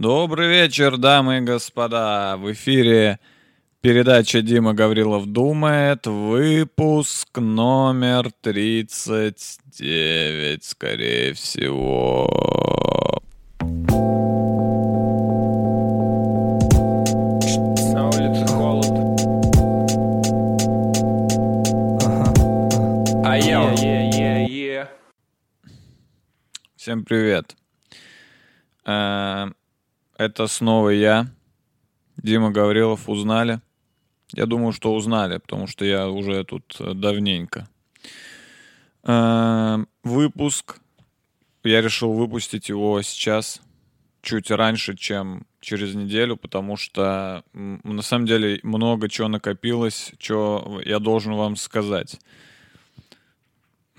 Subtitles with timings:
[0.00, 2.36] Добрый вечер, дамы и господа.
[2.38, 3.20] В эфире
[3.82, 6.06] передача Дима Гаврилов думает.
[6.06, 12.30] Выпуск номер 39, скорее всего.
[17.92, 18.86] На улице холод.
[23.22, 23.60] А я
[26.74, 27.54] Всем привет.
[30.20, 31.28] Это снова я,
[32.18, 33.08] Дима Гаврилов.
[33.08, 33.62] Узнали?
[34.34, 37.66] Я думаю, что узнали, потому что я уже тут э, давненько.
[39.02, 40.78] Э, Выпуск.
[41.64, 43.62] Я решил выпустить его сейчас,
[44.20, 50.98] чуть раньше, чем через неделю, потому что на самом деле много чего накопилось, что я
[50.98, 52.20] должен вам сказать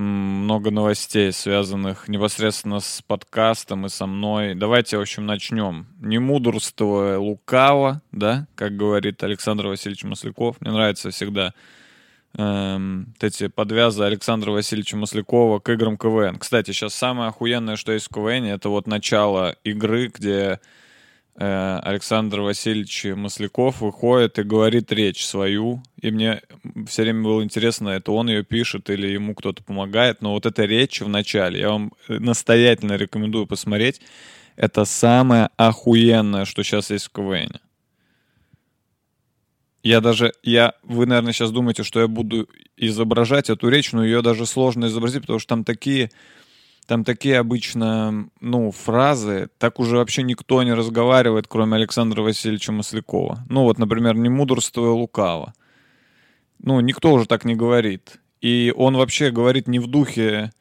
[0.02, 4.56] много новостей, связанных непосредственно с подкастом и со мной.
[4.56, 5.88] Давайте, в общем, начнем.
[6.00, 10.60] Не мудрствуя лукаво, да, как говорит Александр Васильевич Масляков.
[10.60, 11.54] Мне нравится всегда
[12.38, 16.38] эм, эти подвязы Александра Васильевича Маслякова к играм КВН.
[16.40, 20.60] Кстати, сейчас самое охуенное, что есть в КВН, это вот начало игры, где
[21.44, 25.82] Александр Васильевич Масляков выходит и говорит речь свою.
[26.00, 26.42] И мне
[26.88, 30.22] все время было интересно, это он ее пишет или ему кто-то помогает.
[30.22, 34.02] Но вот эта речь в начале, я вам э, настоятельно рекомендую посмотреть.
[34.56, 37.60] Это самое охуенное, что сейчас есть в КВН.
[39.82, 44.22] Я даже, я, вы, наверное, сейчас думаете, что я буду изображать эту речь, но ее
[44.22, 46.12] даже сложно изобразить, потому что там такие,
[46.92, 53.46] там такие обычно, ну, фразы, так уже вообще никто не разговаривает, кроме Александра Васильевича Маслякова.
[53.48, 55.54] Ну, вот, например, «Не мудрствуя лукаво».
[56.60, 58.20] Ну, никто уже так не говорит.
[58.42, 60.52] И он вообще говорит не в духе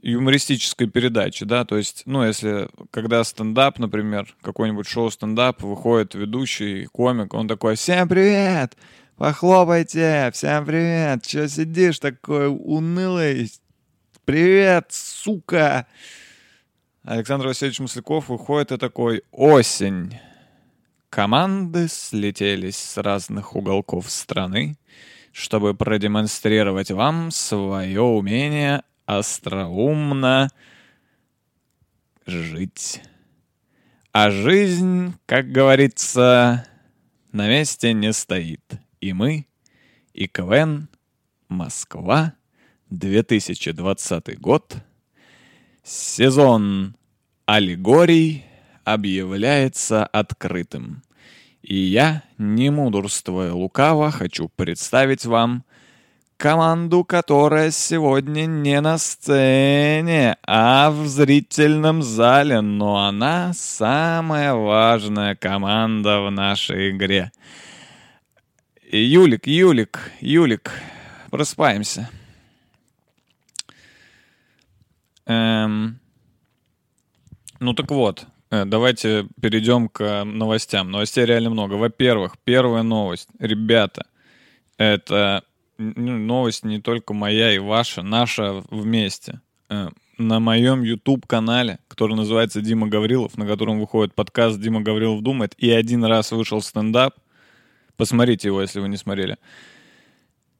[0.00, 6.86] юмористической передачи, да, то есть, ну, если, когда стендап, например, какой-нибудь шоу стендап, выходит ведущий,
[6.86, 8.78] комик, он такой, всем привет,
[9.18, 13.50] похлопайте, всем привет, че сидишь такой унылый,
[14.24, 15.86] привет, сука.
[17.02, 20.18] Александр Васильевич Масляков выходит и такой, осень.
[21.10, 24.76] Команды слетелись с разных уголков страны,
[25.32, 30.48] чтобы продемонстрировать вам свое умение остроумно
[32.26, 33.02] жить.
[34.12, 36.66] А жизнь, как говорится,
[37.32, 38.64] на месте не стоит.
[39.00, 39.46] И мы,
[40.14, 40.88] и КВН,
[41.48, 42.34] Москва,
[42.98, 44.76] 2020 год,
[45.82, 46.96] сезон
[47.46, 48.44] аллегорий
[48.84, 51.02] объявляется открытым.
[51.62, 55.64] И я, не мудрствуя лукаво, хочу представить вам
[56.36, 66.20] команду, которая сегодня не на сцене, а в зрительном зале, но она самая важная команда
[66.20, 67.32] в нашей игре.
[68.90, 70.70] Юлик, Юлик, Юлик,
[71.30, 72.10] просыпаемся.
[75.26, 75.98] Эм,
[77.60, 80.90] ну так вот, э, давайте перейдем к новостям.
[80.90, 81.74] Новостей реально много.
[81.74, 83.28] Во-первых, первая новость.
[83.38, 84.06] Ребята,
[84.76, 85.44] это
[85.78, 89.40] ну, новость не только моя и ваша, наша вместе.
[89.68, 95.54] Э, На моем YouTube-канале, который называется Дима Гаврилов, на котором выходит подкаст «Дима Гаврилов думает»,
[95.58, 97.14] и один раз вышел стендап.
[97.96, 99.38] Посмотрите его, если вы не смотрели.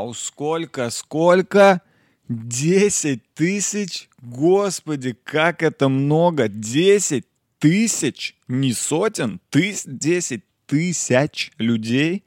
[0.00, 0.14] Вау!
[0.14, 0.90] Сколько?
[0.90, 1.80] Сколько?
[2.28, 4.08] 10 тысяч?
[4.20, 6.48] Господи, как это много!
[6.48, 7.24] 10
[7.60, 12.24] тысяч, не сотен, тыс, 10 тысяч людей.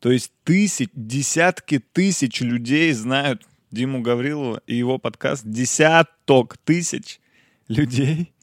[0.00, 5.44] То есть тысяч, десятки тысяч людей знают Диму Гаврилова и его подкаст.
[5.46, 7.20] Десяток тысяч
[7.68, 8.34] людей.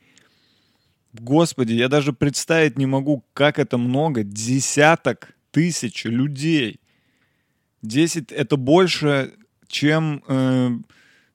[1.14, 4.24] Господи, я даже представить не могу, как это много.
[4.24, 6.80] Десяток тысяч людей.
[7.84, 9.34] Десять— это больше,
[9.68, 10.70] чем э,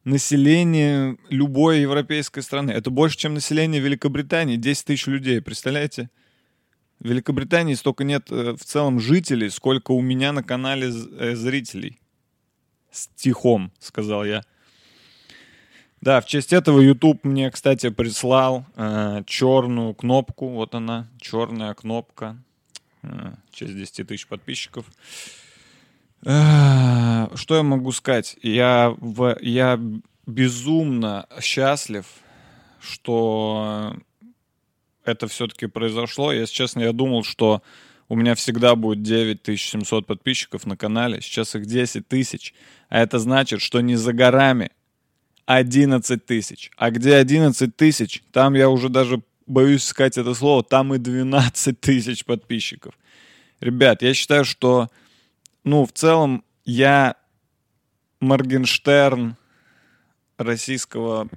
[0.05, 2.73] население любой европейской страны.
[2.73, 4.57] Это больше, чем население Великобритании.
[4.57, 6.11] 10 тысяч людей, представляете?
[6.99, 12.01] В Великобритании столько нет э, в целом жителей, сколько у меня на канале э, зрителей.
[12.91, 14.43] Стихом, сказал я.
[16.01, 20.49] Да, в честь этого YouTube мне, кстати, прислал э, черную кнопку.
[20.49, 22.37] Вот она, черная кнопка.
[23.03, 24.87] Э, в честь 10 тысяч подписчиков.
[26.25, 28.37] Э, Что я могу сказать?
[28.43, 29.81] Я, в, я
[30.27, 32.07] безумно счастлив,
[32.81, 33.97] что
[35.05, 36.33] это все-таки произошло.
[36.33, 37.63] Если честно, я думал, что
[38.09, 42.55] у меня всегда будет 9700 подписчиков на канале, сейчас их 10 тысяч.
[42.89, 44.71] А это значит, что не за горами
[45.49, 46.71] 11 тысяч.
[46.77, 51.81] А где 11 тысяч, там я уже даже боюсь сказать это слово, там и 12
[51.81, 52.93] тысяч подписчиков.
[53.59, 54.91] Ребят, я считаю, что,
[55.65, 57.17] ну, в целом, я
[58.21, 59.37] Моргенштерн
[60.37, 61.29] российского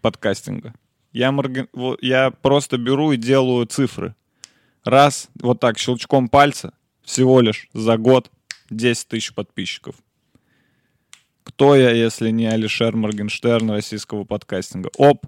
[0.00, 0.72] подкастинга.
[1.12, 1.68] Я, Морген...
[2.00, 4.14] я просто беру и делаю цифры.
[4.84, 6.72] Раз, вот так, щелчком пальца,
[7.02, 8.30] всего лишь за год
[8.70, 9.96] 10 тысяч подписчиков.
[11.44, 14.90] Кто я, если не Алишер Моргенштерн российского подкастинга?
[14.96, 15.26] Оп,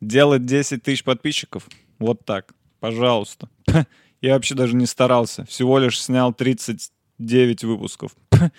[0.00, 1.66] делать 10 тысяч подписчиков?
[1.98, 3.48] Вот так, пожалуйста.
[4.20, 5.44] Я вообще даже не старался.
[5.46, 8.14] Всего лишь снял 39 выпусков.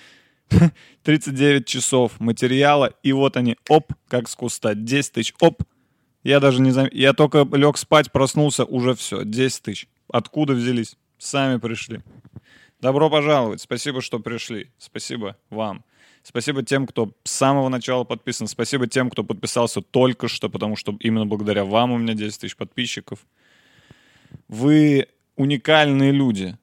[1.04, 5.64] 39 часов материала, и вот они, оп, как с куста, 10 тысяч, оп.
[6.24, 6.88] Я даже не зам...
[6.92, 9.88] Я только лег спать, проснулся, уже все, 10 тысяч.
[10.12, 10.98] Откуда взялись?
[11.18, 12.02] Сами пришли.
[12.80, 13.62] Добро пожаловать.
[13.62, 14.72] Спасибо, что пришли.
[14.78, 15.84] Спасибо вам.
[16.24, 18.48] Спасибо тем, кто с самого начала подписан.
[18.48, 22.56] Спасибо тем, кто подписался только что, потому что именно благодаря вам у меня 10 тысяч
[22.56, 23.26] подписчиков.
[24.48, 26.58] Вы уникальные люди.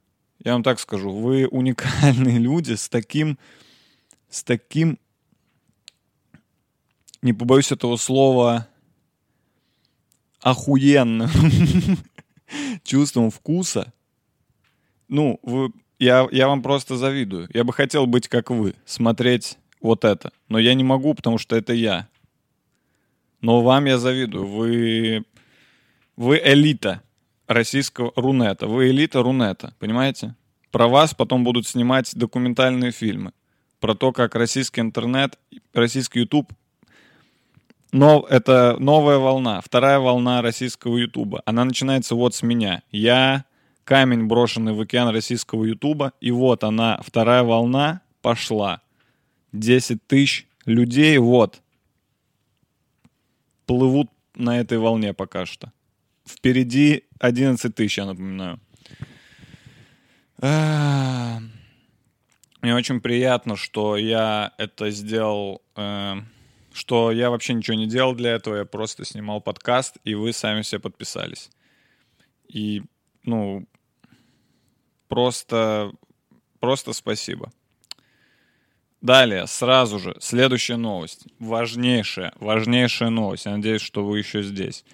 [0.44, 1.10] Я вам так скажу.
[1.10, 3.38] Вы уникальные люди с таким
[4.28, 4.98] с таким,
[7.22, 8.68] не побоюсь этого слова,
[10.40, 11.30] охуенным
[12.84, 13.92] чувством вкуса.
[15.08, 17.48] Ну, вы, я, я вам просто завидую.
[17.52, 20.32] Я бы хотел быть как вы, смотреть вот это.
[20.48, 22.08] Но я не могу, потому что это я.
[23.40, 24.46] Но вам я завидую.
[24.46, 25.24] Вы,
[26.16, 27.02] вы элита
[27.46, 28.66] российского рунета.
[28.66, 30.34] Вы элита рунета, понимаете?
[30.70, 33.32] Про вас потом будут снимать документальные фильмы
[33.80, 35.38] про то, как российский интернет,
[35.72, 36.52] российский YouTube
[37.92, 41.42] но это новая волна, вторая волна российского Ютуба.
[41.46, 42.82] Она начинается вот с меня.
[42.90, 43.44] Я
[43.88, 48.82] камень, брошенный в океан российского Ютуба, и вот она, вторая волна пошла.
[49.52, 51.62] 10 тысяч людей, вот,
[53.64, 55.72] плывут на этой волне пока что.
[56.26, 58.60] Впереди 11 тысяч, я напоминаю.
[62.60, 66.16] Мне очень приятно, что я это сделал, э,
[66.74, 70.60] что я вообще ничего не делал для этого, я просто снимал подкаст, и вы сами
[70.60, 71.48] все подписались.
[72.48, 72.82] И,
[73.22, 73.66] ну,
[75.08, 75.92] просто,
[76.60, 77.50] просто спасибо.
[79.00, 81.26] Далее, сразу же, следующая новость.
[81.38, 83.46] Важнейшая, важнейшая новость.
[83.46, 84.84] Я надеюсь, что вы еще здесь.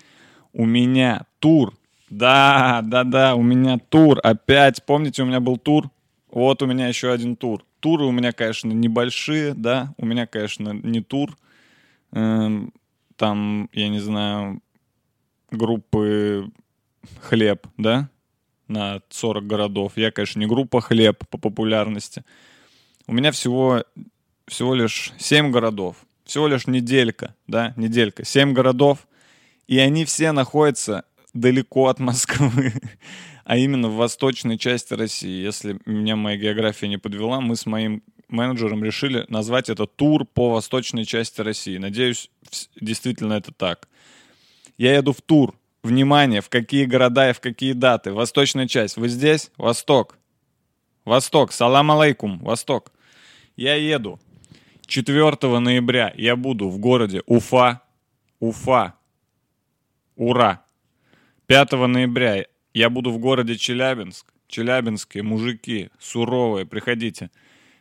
[0.53, 1.75] У меня тур.
[2.11, 4.21] Да, да, да, у меня тур.
[4.23, 5.91] Опять, помните, у меня был тур
[6.35, 7.65] вот у меня еще один тур.
[7.79, 9.95] Туры у меня, конечно, небольшие, да.
[9.99, 11.39] У меня, конечно, не тур.
[12.11, 12.73] Эм,
[13.15, 14.61] там, я не знаю,
[15.53, 16.51] группы
[17.21, 18.11] хлеб, да,
[18.69, 19.93] на 40 городов.
[19.97, 22.25] Я, конечно, не группа хлеб по популярности.
[23.07, 23.85] У меня всего,
[24.47, 25.97] всего лишь 7 городов.
[26.25, 28.25] Всего лишь неделька, да, неделька.
[28.25, 29.07] 7 городов.
[29.67, 32.73] И они все находятся далеко от Москвы
[33.45, 35.43] а именно в восточной части России.
[35.43, 40.51] Если меня моя география не подвела, мы с моим менеджером решили назвать это тур по
[40.51, 41.77] восточной части России.
[41.77, 42.31] Надеюсь,
[42.81, 43.89] действительно это так.
[44.79, 45.55] Я еду в тур.
[45.85, 48.11] Внимание, в какие города и в какие даты.
[48.11, 48.97] Восточная часть.
[48.97, 49.51] Вы здесь?
[49.59, 50.17] Восток.
[51.05, 51.53] Восток.
[51.53, 52.39] Салам алейкум.
[52.39, 52.91] Восток.
[53.55, 54.19] Я еду.
[54.87, 57.83] 4 ноября я буду в городе Уфа.
[58.41, 58.95] Уфа.
[60.17, 60.65] Ура.
[61.49, 64.33] 5 ноября я буду в городе Челябинск.
[64.49, 67.31] Челябинские мужики, суровые, приходите.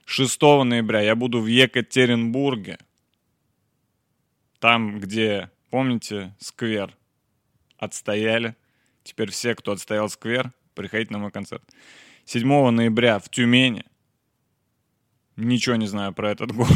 [0.03, 2.79] 6 ноября я буду в Екатеринбурге.
[4.59, 6.93] Там, где, помните, сквер.
[7.83, 8.55] Отстояли.
[9.03, 11.63] Теперь все, кто отстоял сквер, приходите на мой концерт.
[12.25, 13.83] 7 ноября в Тюмени.
[15.35, 16.69] Ничего не знаю про этот город,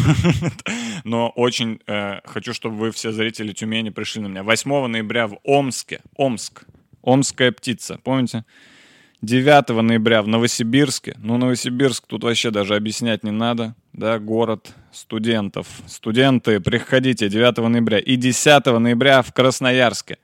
[1.03, 4.43] но очень э, хочу, чтобы вы все зрители Тюмени пришли на меня.
[4.43, 6.01] 8 ноября в Омске.
[6.15, 6.65] Омск.
[7.03, 8.43] Омская птица, помните?
[9.21, 11.15] 9 ноября в Новосибирске.
[11.19, 13.75] Ну, Новосибирск тут вообще даже объяснять не надо.
[13.93, 15.67] Да, город студентов.
[15.87, 17.99] Студенты, приходите 9 ноября.
[17.99, 20.17] И 10 ноября в Красноярске.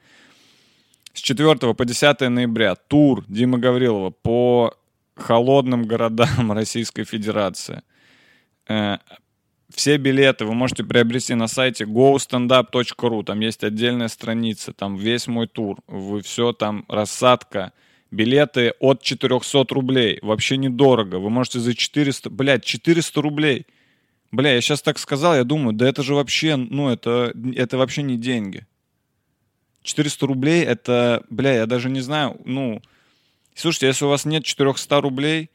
[1.15, 4.74] С 4 по 10 ноября тур Дима Гаврилова по
[5.15, 7.84] холодным городам Российской Федерации.
[8.67, 8.98] Э,
[9.70, 13.24] все билеты вы можете приобрести на сайте gostandup.ru.
[13.24, 15.77] Там есть отдельная страница, там весь мой тур.
[15.88, 17.74] Вы все там, рассадка.
[18.10, 20.17] Билеты от 400 рублей.
[20.24, 21.17] Вообще недорого.
[21.17, 22.32] Вы можете за 400...
[22.32, 23.67] Блядь, 400 рублей.
[24.32, 28.01] Бля, я сейчас так сказал, я думаю, да это же вообще, ну, это, это вообще
[28.01, 28.65] не деньги.
[29.83, 32.81] 400 рублей, это, бля, я даже не знаю, ну,
[33.55, 35.49] Слушайте, если у вас нет 400 рублей,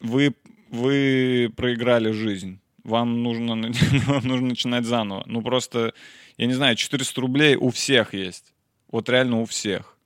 [0.00, 0.34] вы,
[0.70, 2.58] вы проиграли жизнь.
[2.84, 3.54] Вам нужно,
[4.06, 5.22] вам нужно начинать заново.
[5.26, 5.92] Ну просто,
[6.38, 8.54] я не знаю, 400 рублей у всех есть.
[8.90, 9.96] Вот реально у всех.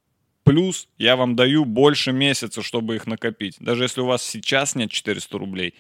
[0.43, 3.57] Плюс я вам даю больше месяца, чтобы их накопить.
[3.61, 5.75] Даже если у вас сейчас нет 400 рублей,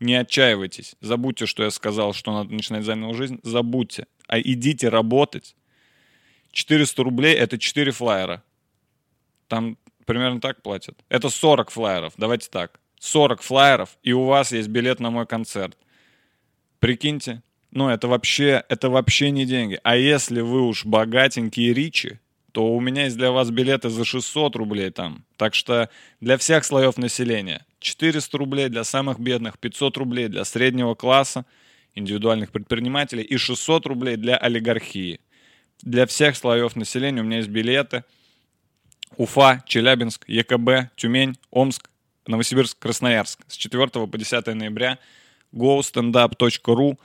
[0.00, 0.96] не отчаивайтесь.
[1.00, 3.38] Забудьте, что я сказал, что надо начинать заново жизнь.
[3.42, 4.06] Забудьте.
[4.26, 5.54] А идите работать.
[6.52, 8.42] 400 рублей— это 4 флайера.
[9.48, 10.98] Там примерно так платят.
[11.08, 12.14] Это 40 флайеров.
[12.16, 12.80] Давайте так.
[13.00, 15.76] 40 флайеров, и у вас есть билет на мой концерт.
[16.80, 17.42] Прикиньте.
[17.70, 19.78] Ну, это вообще, это вообще не деньги.
[19.82, 22.18] А если вы уж богатенькие ричи,
[22.52, 25.24] то у меня есть для вас билеты за 600 рублей там.
[25.36, 25.90] Так что
[26.20, 31.44] для всех слоев населения 400 рублей для самых бедных, 500 рублей для среднего класса,
[31.94, 35.20] индивидуальных предпринимателей и 600 рублей для олигархии.
[35.82, 38.04] Для всех слоев населения у меня есть билеты.
[39.16, 41.90] Уфа, Челябинск, ЕКБ, Тюмень, Омск,
[42.26, 44.98] Новосибирск, Красноярск с 4 по 10 ноября
[45.52, 46.98] gostandup.ru,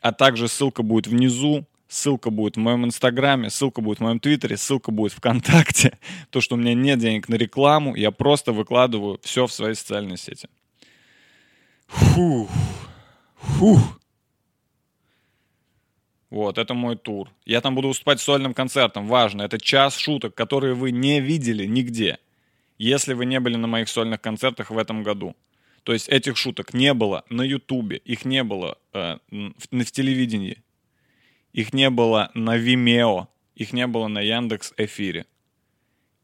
[0.00, 4.56] а также ссылка будет внизу, ссылка будет в моем инстаграме, ссылка будет в моем твиттере,
[4.56, 5.98] ссылка будет ВКонтакте.
[6.30, 10.16] То, что у меня нет денег на рекламу, я просто выкладываю все в свои социальные
[10.16, 10.48] сети.
[11.88, 12.50] Фух.
[13.36, 14.00] Фух.
[16.32, 17.28] Вот, это мой тур.
[17.44, 19.06] Я там буду выступать сольным концертом.
[19.06, 22.20] Важно, это час шуток, которые вы не видели нигде,
[22.78, 25.36] если вы не были на моих сольных концертах в этом году.
[25.82, 30.62] То есть этих шуток не было на Ютубе, их не было э, в, в телевидении,
[31.52, 35.26] их не было на Vimeo, их не было на Яндекс Эфире,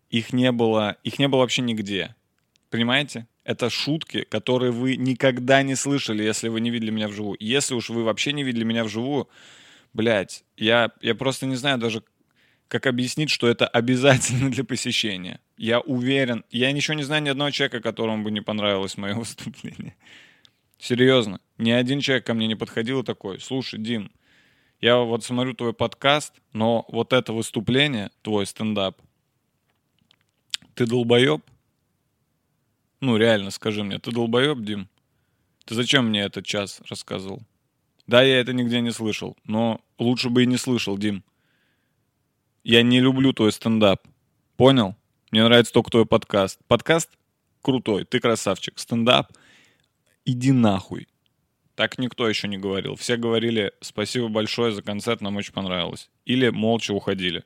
[0.08, 2.14] их не было, их не было вообще нигде.
[2.70, 3.26] Понимаете?
[3.44, 7.36] Это шутки, которые вы никогда не слышали, если вы не видели меня вживую.
[7.40, 9.28] Если уж вы вообще не видели меня вживую,
[9.92, 12.02] блядь, я, я просто не знаю даже,
[12.68, 15.40] как объяснить, что это обязательно для посещения.
[15.56, 19.96] Я уверен, я ничего не знаю ни одного человека, которому бы не понравилось мое выступление.
[20.78, 24.12] Серьезно, ни один человек ко мне не подходил такой, слушай, Дим,
[24.80, 29.00] я вот смотрю твой подкаст, но вот это выступление, твой стендап,
[30.74, 31.42] ты долбоеб?
[33.00, 34.88] Ну, реально, скажи мне, ты долбоеб, Дим?
[35.64, 37.42] Ты зачем мне этот час рассказывал?
[38.08, 41.22] Да, я это нигде не слышал, но лучше бы и не слышал, Дим.
[42.64, 44.00] Я не люблю твой стендап.
[44.56, 44.96] Понял?
[45.30, 46.58] Мне нравится только твой подкаст.
[46.68, 47.10] Подкаст
[47.60, 48.78] крутой, ты красавчик.
[48.78, 49.30] Стендап
[50.24, 51.06] иди нахуй.
[51.74, 52.96] Так никто еще не говорил.
[52.96, 56.08] Все говорили спасибо большое за концерт, нам очень понравилось.
[56.24, 57.44] Или молча уходили.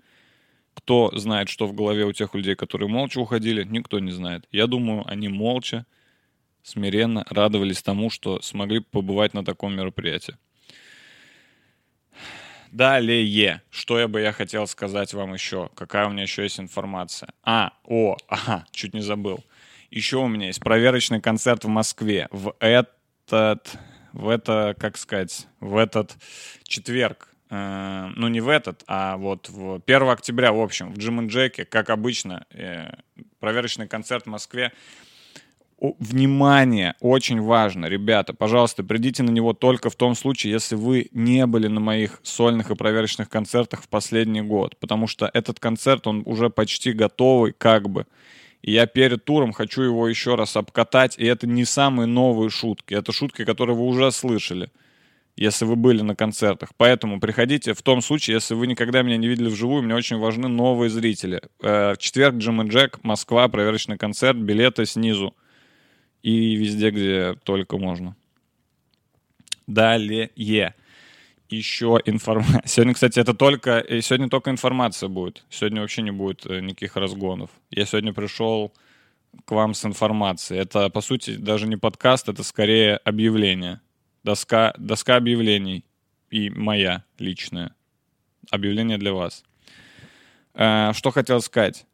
[0.75, 4.47] Кто знает, что в голове у тех людей, которые молча уходили, никто не знает.
[4.53, 5.87] Я думаю, они молча,
[6.63, 10.37] смиренно радовались тому, что смогли побывать на таком мероприятии.
[12.73, 15.69] Далее, что я бы я хотел сказать вам еще?
[15.75, 17.29] Какая у меня еще есть информация?
[17.43, 19.45] А, о, ага, чуть не забыл.
[19.91, 23.77] Еще у меня есть проверочный концерт в Москве в этот,
[24.15, 26.17] в это, как сказать, в этот
[26.63, 27.29] четверг.
[27.51, 31.67] Э, ну, не в этот, а вот в 1 октября, в общем, в Джим Джеке,
[31.67, 32.95] как обычно, э,
[33.39, 34.73] проверочный концерт в Москве.
[35.99, 41.45] Внимание, очень важно, ребята, пожалуйста, придите на него только в том случае, если вы не
[41.45, 46.23] были на моих сольных и проверочных концертах в последний год, потому что этот концерт, он
[46.25, 48.07] уже почти готовый, как бы.
[48.63, 52.95] И я перед туром хочу его еще раз обкатать, и это не самые новые шутки,
[52.95, 54.71] это шутки, которые вы уже слышали,
[55.37, 56.69] если вы были на концертах.
[56.77, 60.47] Поэтому приходите в том случае, если вы никогда меня не видели вживую, мне очень важны
[60.47, 61.43] новые зрители.
[61.61, 65.35] Э, В четверг Джим и Джек, Москва, проверочный концерт, билеты снизу
[66.23, 68.17] и везде, где только можно.
[69.67, 70.31] Далее.
[71.49, 72.63] Еще информация.
[72.67, 73.79] Сегодня, кстати, это только...
[73.79, 75.45] и Сегодня только информация будет.
[75.51, 77.51] Сегодня вообще не будет э, никаких разгонов.
[77.71, 78.73] Я сегодня пришел
[79.45, 80.61] к вам с информацией.
[80.61, 83.81] Это, по сути, даже не подкаст, это скорее объявление.
[84.25, 85.85] Доска, доска объявлений.
[86.31, 87.75] И моя личная.
[88.51, 89.45] Объявление для вас.
[90.55, 91.85] Э, Что хотел сказать?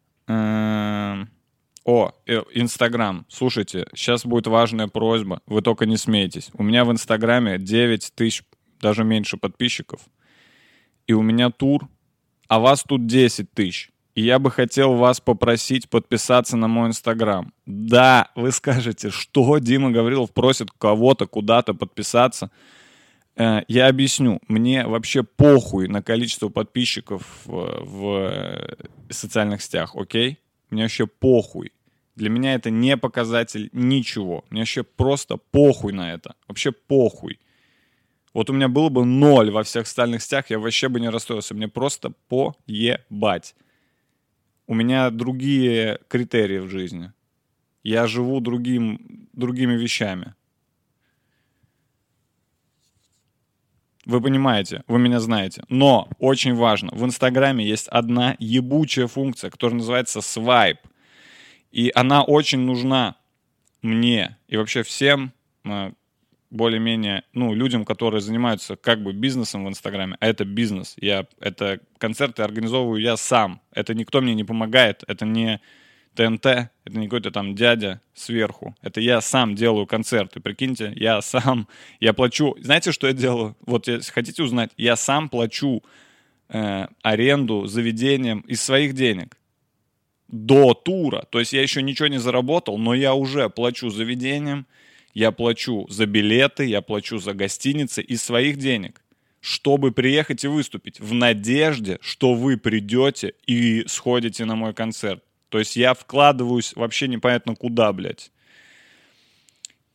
[1.85, 3.25] О, э, Инстаграм.
[3.29, 5.41] Слушайте, сейчас будет важная просьба.
[5.47, 6.49] Вы только не смейтесь.
[6.53, 8.43] У меня в Инстаграме 9 тысяч,
[8.81, 10.01] даже меньше подписчиков.
[11.07, 11.87] И у меня тур,
[12.47, 13.89] а вас тут 10 тысяч.
[14.15, 17.53] И я бы хотел вас попросить подписаться на мой Инстаграм.
[17.65, 22.51] Да, вы скажете, что Дима Гаврилов просит кого-то куда-то подписаться.
[23.37, 24.39] Э, Я объясню.
[24.47, 28.75] Мне вообще похуй на количество подписчиков в, в э,
[29.09, 30.39] социальных сетях, окей?
[30.69, 31.71] Мне вообще похуй.
[32.15, 34.43] Для меня это не показатель ничего.
[34.49, 36.35] Мне вообще просто похуй на это.
[36.47, 37.39] Вообще похуй.
[38.33, 41.55] Вот у меня было бы ноль во всех социальных сетях, я вообще бы не расстроился.
[41.55, 43.55] Мне просто поебать.
[44.67, 47.11] У меня другие критерии в жизни.
[47.83, 50.35] Я живу другим, другими вещами.
[54.09, 55.61] Вы понимаете, вы меня знаете.
[55.69, 60.79] Но очень важно, в Инстаграме есть одна ебучая функция, которая называется свайп.
[61.71, 63.17] И она очень нужна
[63.83, 65.31] мне и вообще всем
[65.63, 65.91] э,
[66.49, 70.95] более-менее, ну, людям, которые занимаются как бы бизнесом в Инстаграме, а это бизнес.
[70.99, 73.61] Я, это концерты организовываю я сам.
[73.71, 75.03] Это никто мне не помогает.
[75.05, 75.61] Это не
[76.19, 78.75] ТНТ, это не какой-то там дядя сверху.
[78.81, 80.41] Это я сам делаю концерты.
[80.41, 81.69] Прикиньте, я сам,
[82.01, 82.57] я плачу.
[82.59, 83.55] Знаете, что я делаю?
[83.65, 85.81] Вот если хотите узнать, я сам плачу
[86.49, 89.37] э, аренду заведением из своих денег
[90.27, 91.25] до тура.
[91.29, 94.67] То есть я еще ничего не заработал, но я уже плачу заведением,
[95.13, 99.01] я плачу за билеты, я плачу за гостиницы из своих денег,
[99.39, 105.23] чтобы приехать и выступить в надежде, что вы придете и сходите на мой концерт.
[105.49, 108.31] То есть я вкладываюсь вообще непонятно куда, блядь.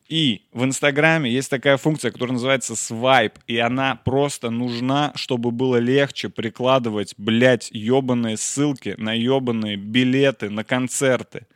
[0.07, 5.77] И в Инстаграме есть такая функция, которая называется свайп, и она просто нужна, чтобы было
[5.77, 11.47] легче прикладывать, блядь, ебаные ссылки на ебаные билеты, на концерты.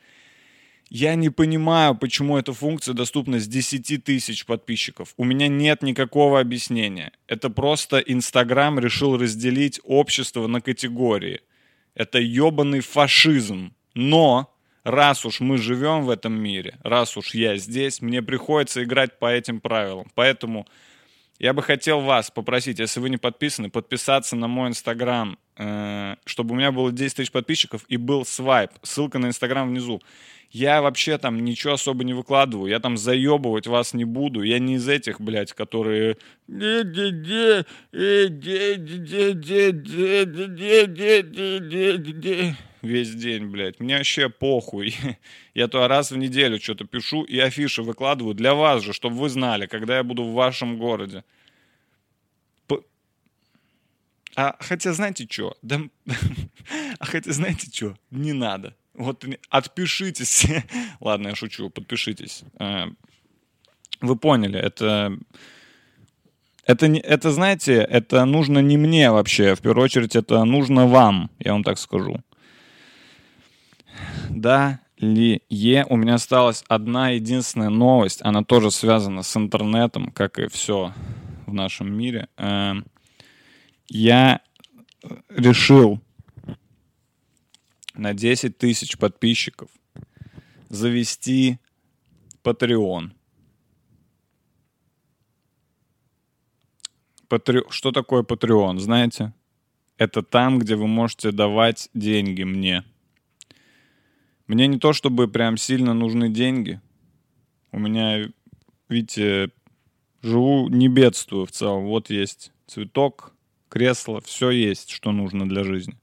[0.88, 5.14] Я не понимаю, почему эта функция доступна с 10 тысяч подписчиков.
[5.16, 7.12] У меня нет никакого объяснения.
[7.28, 11.42] Это просто Инстаграм решил разделить общество на категории.
[11.94, 13.72] Это ебаный фашизм.
[13.94, 14.52] Но
[14.84, 19.30] раз уж мы живем в этом мире, раз уж я здесь, мне приходится играть по
[19.30, 20.10] этим правилам.
[20.14, 20.66] Поэтому
[21.38, 26.52] я бы хотел вас попросить, если вы не подписаны, подписаться на мой инстаграм, э, чтобы
[26.52, 28.72] у меня было 10 тысяч подписчиков и был свайп.
[28.82, 30.02] Ссылка на инстаграм внизу.
[30.50, 32.68] Я вообще там ничего особо не выкладываю.
[32.68, 34.42] Я там заебывать вас не буду.
[34.42, 36.18] Я не из этих, блядь, которые...
[42.82, 43.80] Весь день, блядь.
[43.80, 44.94] Мне вообще похуй.
[45.54, 49.28] Я то раз в неделю что-то пишу и афиши выкладываю для вас же, чтобы вы
[49.28, 51.24] знали, когда я буду в вашем городе.
[54.36, 55.56] А хотя знаете что?
[55.60, 55.80] Да...
[56.98, 57.96] а хотя знаете что?
[58.10, 58.74] Не надо.
[58.94, 60.46] Вот отпишитесь.
[61.00, 62.44] Ладно, я шучу, подпишитесь.
[62.58, 62.86] Э,
[64.00, 65.18] вы поняли, это...
[66.66, 69.56] Это, это, знаете, это нужно не мне вообще.
[69.56, 72.22] В первую очередь, это нужно вам, я вам так скажу.
[74.28, 75.84] Да, ли е.
[75.88, 78.20] У меня осталась одна единственная новость.
[78.22, 80.92] Она тоже связана с интернетом, как и все
[81.46, 82.28] в нашем мире.
[82.36, 82.74] Э,
[83.88, 84.40] я
[85.28, 86.00] решил
[87.94, 89.68] на 10 тысяч подписчиков
[90.68, 91.58] завести
[92.44, 93.10] Patreon.
[97.70, 99.32] Что такое Patreon, знаете?
[99.96, 102.84] Это там, где вы можете давать деньги мне.
[104.50, 106.80] Мне не то, чтобы прям сильно нужны деньги.
[107.70, 108.28] У меня,
[108.88, 109.52] видите,
[110.22, 111.84] живу, не бедствую в целом.
[111.84, 113.32] Вот есть цветок,
[113.68, 115.96] кресло, все есть, что нужно для жизни.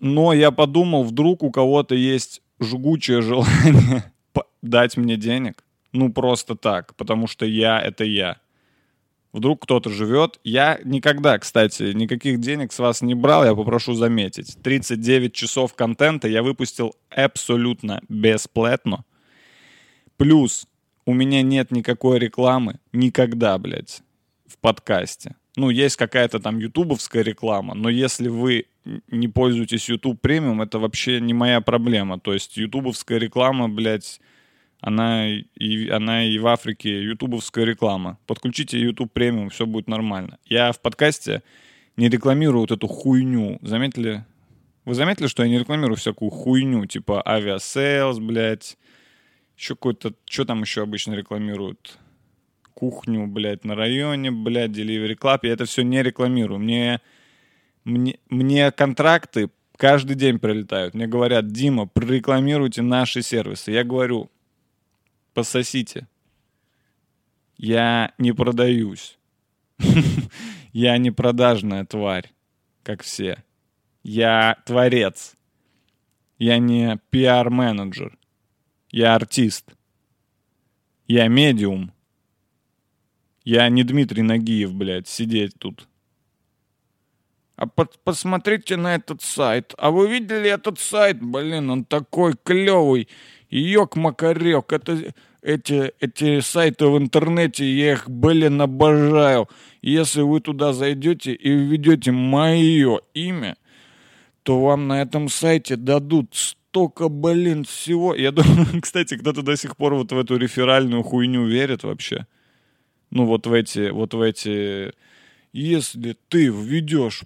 [0.00, 4.12] Но я подумал, вдруг у кого-то есть жгучее желание
[4.62, 5.62] дать мне денег.
[5.92, 8.40] Ну, просто так, потому что я— это я.
[9.34, 10.40] Вдруг кто-то живет.
[10.44, 14.56] Я никогда, кстати, никаких денег с вас не брал, я попрошу заметить.
[14.62, 19.04] 39 часов контента я выпустил абсолютно бесплатно.
[20.16, 20.66] Плюс
[21.04, 24.02] у меня нет никакой рекламы никогда, блядь,
[24.46, 28.66] в подкасте ну, есть какая-то там ютубовская реклама, но если вы
[29.10, 32.18] не пользуетесь YouTube Premium, это вообще не моя проблема.
[32.18, 34.20] То есть ютубовская реклама, блядь,
[34.84, 38.18] она и, она и в Африке ютубовская реклама.
[38.26, 40.38] Подключите YouTube Premium, все будет нормально.
[40.44, 41.42] Я в подкасте
[41.96, 43.58] не рекламирую вот эту хуйню.
[43.62, 44.26] Заметили?
[44.84, 48.76] Вы заметили, что я не рекламирую всякую хуйню, типа Aviasales, блядь,
[49.56, 51.98] еще какой-то, что там еще обычно рекламируют?
[52.74, 55.38] кухню, блядь, на районе, блядь, Delivery Club.
[55.44, 56.58] Я это все не рекламирую.
[56.58, 57.00] Мне,
[57.84, 60.92] мне, мне контракты каждый день прилетают.
[60.92, 63.70] Мне говорят, Дима, прорекламируйте наши сервисы.
[63.70, 64.30] Я говорю,
[65.34, 66.08] пососите.
[67.56, 69.18] Я не продаюсь.
[70.72, 72.32] Я не продажная тварь,
[72.82, 73.44] как все.
[74.02, 75.36] Я творец.
[76.38, 78.18] Я не пиар-менеджер.
[78.90, 79.72] Я артист.
[81.06, 81.92] Я медиум.
[83.44, 85.86] Я не Дмитрий Нагиев, блядь, сидеть тут.
[87.56, 89.74] А под, посмотрите на этот сайт.
[89.78, 91.22] А вы видели этот сайт?
[91.22, 93.08] Блин, он такой клевый.
[93.60, 94.72] Ёк-макарёк.
[94.72, 99.48] Это, эти, эти сайты в интернете, я их, блин, обожаю.
[99.80, 103.56] Если вы туда зайдете и введете мое имя,
[104.42, 108.14] то вам на этом сайте дадут столько, блин, всего.
[108.14, 112.26] Я думаю, кстати, кто-то до сих пор вот в эту реферальную хуйню верит вообще.
[113.10, 114.92] Ну, вот в эти, вот в эти...
[115.54, 117.22] Если ты введешь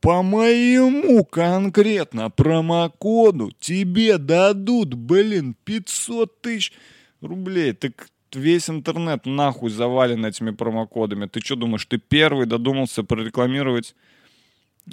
[0.00, 6.72] по моему конкретно промокоду, тебе дадут, блин, 500 тысяч
[7.20, 7.74] рублей.
[7.74, 11.26] Так весь интернет нахуй завален этими промокодами.
[11.26, 13.94] Ты что думаешь, ты первый додумался прорекламировать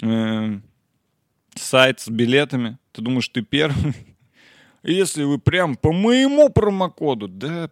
[0.02, 0.60] э,
[1.54, 2.76] сайт с билетами?
[2.92, 3.94] Ты думаешь, ты первый?
[4.82, 7.70] Если вы прям по моему промокоду, да...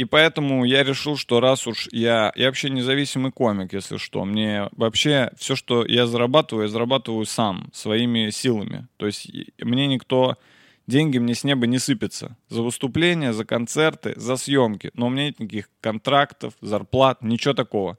[0.00, 2.32] И поэтому я решил, что раз уж я...
[2.34, 4.24] Я вообще независимый комик, если что.
[4.24, 8.86] Мне вообще все, что я зарабатываю, я зарабатываю сам, своими силами.
[8.96, 10.38] То есть мне никто...
[10.86, 12.38] Деньги мне с неба не сыпятся.
[12.48, 14.90] За выступления, за концерты, за съемки.
[14.94, 17.98] Но у меня нет никаких контрактов, зарплат, ничего такого.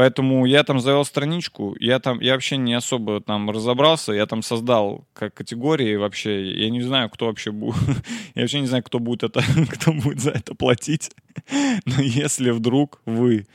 [0.00, 4.40] Поэтому я там завел страничку, я там, я вообще не особо там разобрался, я там
[4.40, 7.76] создал как категории вообще, я не знаю, кто вообще будет,
[8.34, 11.10] я вообще не знаю, кто будет это, кто будет за это платить.
[11.84, 13.46] Но если вдруг вы,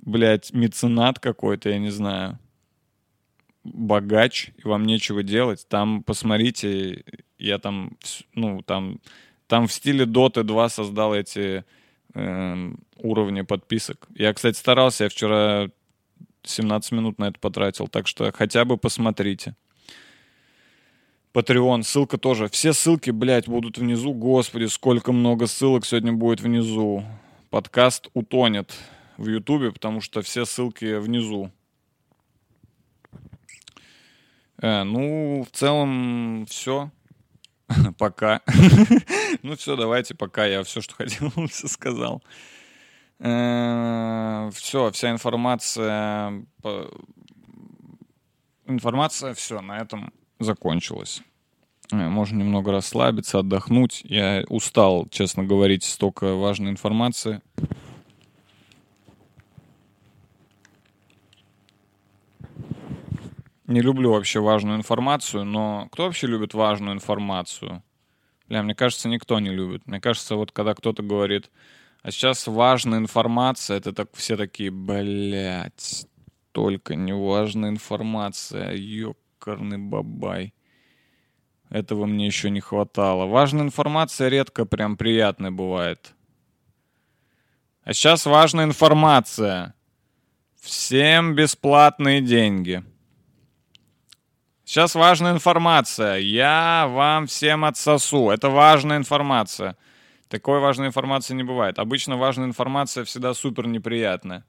[0.00, 2.36] блядь, меценат какой-то, я не знаю,
[3.62, 7.04] богач, и вам нечего делать, там посмотрите,
[7.38, 7.96] я там,
[8.34, 8.98] ну, там,
[9.46, 11.64] там в стиле Dota 2 создал эти
[12.14, 14.08] эм, уровни подписок.
[14.16, 15.68] Я, кстати, старался, я вчера
[16.44, 19.54] 17 минут на это потратил, так что хотя бы посмотрите.
[21.34, 22.48] Patreon, ссылка тоже.
[22.48, 24.12] Все ссылки, блядь, будут внизу.
[24.12, 27.04] Господи, сколько много ссылок сегодня будет внизу.
[27.48, 28.74] Подкаст утонет
[29.16, 31.50] в Ютубе, потому что все ссылки внизу.
[34.60, 36.90] Э, ну, в целом, все.
[37.98, 38.42] Пока.
[39.42, 42.22] Ну все, давайте, пока я все, что хотел, все сказал.
[43.22, 46.44] Все, вся информация...
[48.66, 51.22] Информация, все, на этом закончилась.
[51.92, 54.02] Э, Можно немного расслабиться, отдохнуть.
[54.04, 57.40] Я устал, честно говорить, столько важной информации.
[63.66, 67.82] Не люблю вообще важную информацию, но кто вообще любит важную информацию?
[68.48, 69.86] Бля, мне кажется, никто не любит.
[69.86, 71.50] Мне кажется, вот когда кто-то говорит,
[72.02, 76.06] а сейчас важная информация, это так все такие, блядь,
[76.50, 80.52] только не важная информация, ёкарный бабай.
[81.70, 83.26] Этого мне еще не хватало.
[83.26, 86.12] Важная информация редко прям приятной бывает.
[87.84, 89.74] А сейчас важная информация.
[90.60, 92.84] Всем бесплатные деньги.
[94.64, 96.18] Сейчас важная информация.
[96.18, 98.30] Я вам всем отсосу.
[98.30, 99.76] Это важная информация.
[100.32, 101.78] Такой важной информации не бывает.
[101.78, 104.46] Обычно важная информация всегда супер неприятная.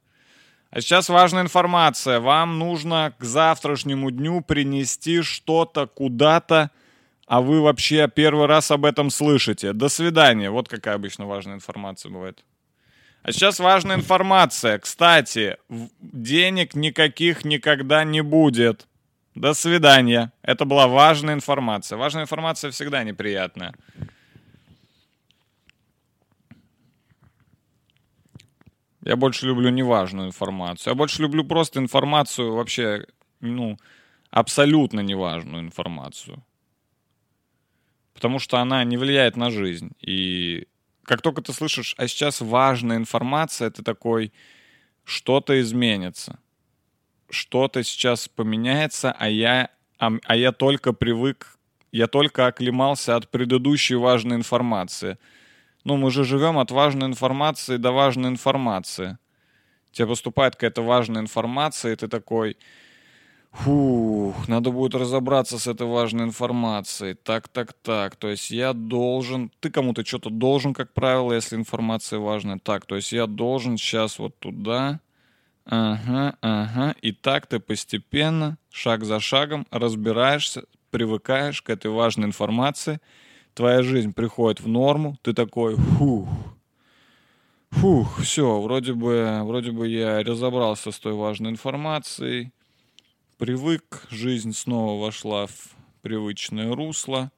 [0.69, 2.21] А сейчас важная информация.
[2.21, 6.71] Вам нужно к завтрашнему дню принести что-то куда-то,
[7.27, 9.73] а вы вообще первый раз об этом слышите.
[9.73, 10.49] До свидания.
[10.49, 12.45] Вот какая обычно важная информация бывает.
[13.21, 14.79] А сейчас важная информация.
[14.79, 15.57] Кстати,
[15.99, 18.87] денег никаких никогда не будет.
[19.35, 20.31] До свидания.
[20.43, 21.97] Это была важная информация.
[21.97, 23.73] Важная информация всегда неприятная.
[29.03, 30.91] Я больше люблю неважную информацию.
[30.91, 33.05] Я больше люблю просто информацию вообще,
[33.41, 33.77] ну,
[34.29, 36.43] абсолютно неважную информацию.
[38.13, 39.91] Потому что она не влияет на жизнь.
[39.99, 40.67] И
[41.03, 44.31] как только ты слышишь, а сейчас важная информация, ты такой,
[45.03, 46.39] что-то изменится.
[47.29, 51.57] Что-то сейчас поменяется, а я, а, а я только привык,
[51.91, 55.17] я только оклемался от предыдущей важной информации.
[55.83, 59.17] Ну, мы же живем от важной информации до важной информации.
[59.91, 62.57] Тебе поступает какая-то важная информация, и ты такой,
[63.51, 67.15] фух, надо будет разобраться с этой важной информацией.
[67.15, 68.15] Так, так, так.
[68.15, 72.59] То есть я должен, ты кому-то что-то должен, как правило, если информация важная.
[72.59, 74.99] Так, то есть я должен сейчас вот туда,
[75.65, 76.95] Ага, ага.
[77.01, 82.99] И так ты постепенно, шаг за шагом, разбираешься, привыкаешь к этой важной информации.
[83.53, 85.17] Твоя жизнь приходит в норму.
[85.21, 86.27] Ты такой, фух,
[87.69, 92.51] фух, все, вроде бы, вроде бы я разобрался с той важной информацией.
[93.37, 97.31] Привык, жизнь снова вошла в привычное русло.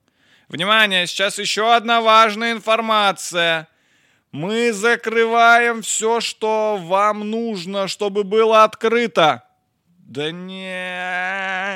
[0.47, 3.67] Внимание, сейчас еще одна важная информация.
[4.31, 9.43] Мы закрываем все, что вам нужно, чтобы было открыто.
[9.99, 11.75] Да нет.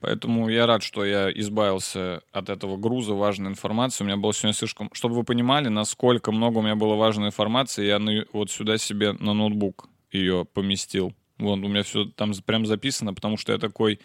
[0.00, 4.02] Поэтому я рад, что я избавился от этого груза важной информации.
[4.02, 4.88] У меня было сегодня слишком...
[4.92, 9.12] Чтобы вы понимали, насколько много у меня было важной информации, я на- вот сюда себе
[9.12, 11.14] на ноутбук ее поместил.
[11.38, 14.00] Вон, у меня все там прям записано, потому что я такой,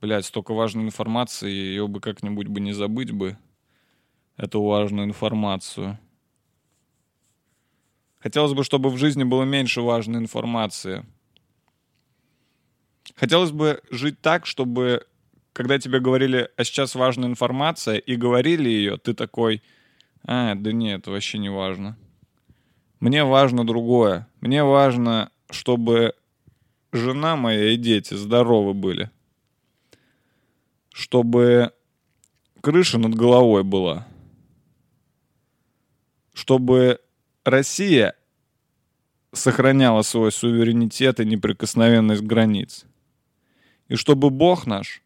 [0.00, 3.36] блядь, столько важной информации, ее бы как-нибудь бы не забыть бы,
[4.36, 5.98] эту важную информацию.
[8.20, 11.04] Хотелось бы, чтобы в жизни было меньше важной информации.
[13.14, 15.06] Хотелось бы жить так, чтобы,
[15.56, 19.62] когда тебе говорили, а сейчас важная информация, и говорили ее, ты такой,
[20.22, 21.96] а, да нет, это вообще не важно.
[23.00, 24.28] Мне важно другое.
[24.42, 26.14] Мне важно, чтобы
[26.92, 29.10] жена моя и дети здоровы были.
[30.92, 31.72] Чтобы
[32.60, 34.06] крыша над головой была.
[36.34, 37.00] Чтобы
[37.46, 38.14] Россия
[39.32, 42.84] сохраняла свой суверенитет и неприкосновенность границ.
[43.88, 45.00] И чтобы Бог наш,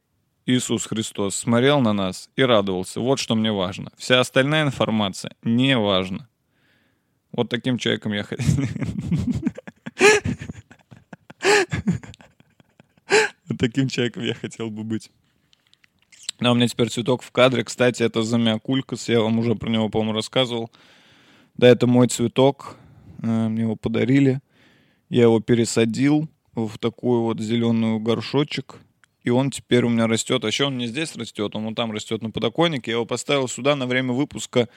[0.50, 3.00] Иисус Христос, смотрел на нас и радовался.
[3.00, 3.90] Вот что мне важно.
[3.96, 6.28] Вся остальная информация не важна.
[7.32, 8.46] Вот таким человеком я хотел.
[13.48, 15.10] Вот таким человеком я хотел бы быть.
[16.38, 17.64] Да, у меня теперь цветок в кадре.
[17.64, 19.08] Кстати, это замиакулькас.
[19.08, 20.70] Я вам уже про него, по-моему, рассказывал.
[21.56, 22.76] Да, это мой цветок.
[23.22, 24.40] Э, Мне его подарили.
[25.08, 28.76] Я его пересадил в такой вот зеленый горшочек.
[29.22, 30.44] И он теперь у меня растет.
[30.44, 32.90] А еще он не здесь растет, он вот там растет на подоконнике.
[32.90, 34.68] Я его поставил сюда на время выпуска.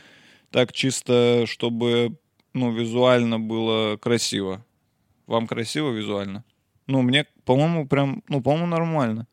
[0.51, 2.17] Так чисто, чтобы
[2.53, 4.65] ну, визуально было красиво.
[5.25, 6.43] Вам красиво визуально?
[6.87, 9.27] Ну, мне, по-моему, прям, ну, по-моему, нормально.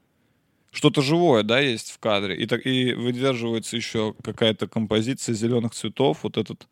[0.70, 2.36] Что-то живое, да, есть в кадре.
[2.36, 6.20] И, так, и выдерживается еще какая-то композиция зеленых цветов.
[6.22, 6.68] Вот этот,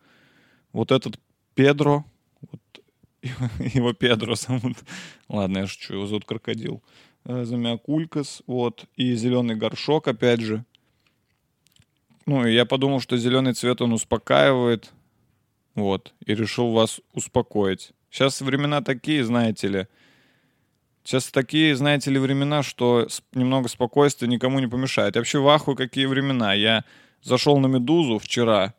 [0.72, 1.18] вот этот
[1.54, 2.04] Педро.
[2.40, 2.60] Вот,
[3.74, 4.76] его Педро зовут.
[5.28, 6.82] Ладно, я шучу, его зовут Крокодил.
[7.28, 8.86] Э, Замиакулькас, вот.
[8.96, 10.64] И зеленый горшок, опять же.
[12.24, 14.90] Ну, и я подумал, что зеленый цвет, он успокаивает.
[15.74, 16.14] Вот.
[16.24, 17.92] И решил вас успокоить.
[18.10, 19.86] Сейчас времена такие, знаете ли.
[21.04, 25.14] Сейчас такие, знаете ли, времена, что немного спокойствия никому не помешает.
[25.14, 26.54] Я вообще в какие времена.
[26.54, 26.84] Я
[27.22, 28.74] зашел на «Медузу» вчера,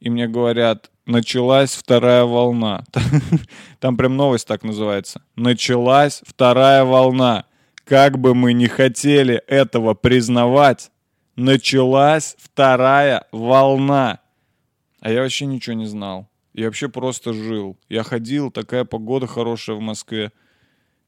[0.00, 2.84] и мне говорят, началась вторая волна.
[3.80, 5.22] Там прям новость так называется.
[5.36, 7.46] Началась вторая волна.
[7.84, 10.90] Как бы мы не хотели этого признавать,
[11.36, 14.20] началась вторая волна.
[15.00, 16.28] А я вообще ничего не знал.
[16.54, 17.76] Я вообще просто жил.
[17.88, 20.30] Я ходил, такая погода хорошая в Москве.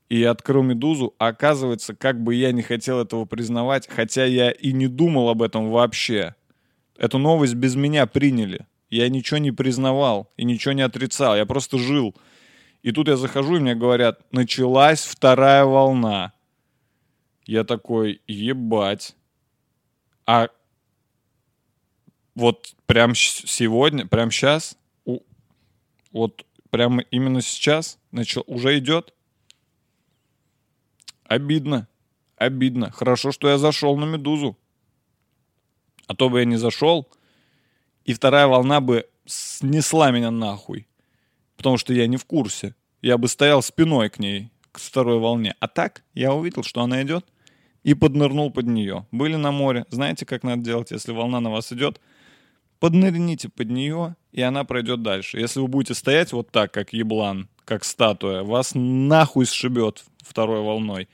[0.09, 4.73] И я открыл «Медузу», оказывается, как бы я не хотел этого признавать, хотя я и
[4.73, 6.35] не думал об этом вообще.
[6.99, 8.67] Эту новость без меня приняли.
[8.91, 11.37] Я ничего не признавал и ничего не отрицал.
[11.37, 12.15] Я просто жил.
[12.83, 16.34] И тут я захожу, и мне говорят, началась вторая волна.
[17.47, 19.17] Я такой, ебать.
[20.27, 20.49] А
[22.35, 24.79] вот прям сегодня, прям сейчас,
[26.11, 29.13] вот прямо именно сейчас начал, уже идет?
[31.25, 31.89] Обидно.
[32.37, 32.91] Обидно.
[32.91, 34.59] Хорошо, что я зашел на «Медузу».
[36.07, 37.09] А то бы я не зашел,
[38.05, 40.87] и вторая волна бы снесла меня нахуй.
[41.57, 42.75] Потому что я не в курсе.
[43.01, 45.55] Я бы стоял спиной к ней, к второй волне.
[45.61, 47.25] А так я увидел, что она идет,
[47.85, 49.07] и поднырнул под нее.
[49.13, 49.85] Были на море.
[49.91, 52.01] Знаете, как надо делать, если волна на вас идет?
[52.81, 55.39] Поднырните под нее, и она пройдет дальше.
[55.39, 61.09] Если вы будете стоять вот так, как еблан, как статуя, вас нахуй сшибет второй волной.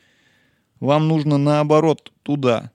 [0.78, 2.70] Вам нужно наоборот туда.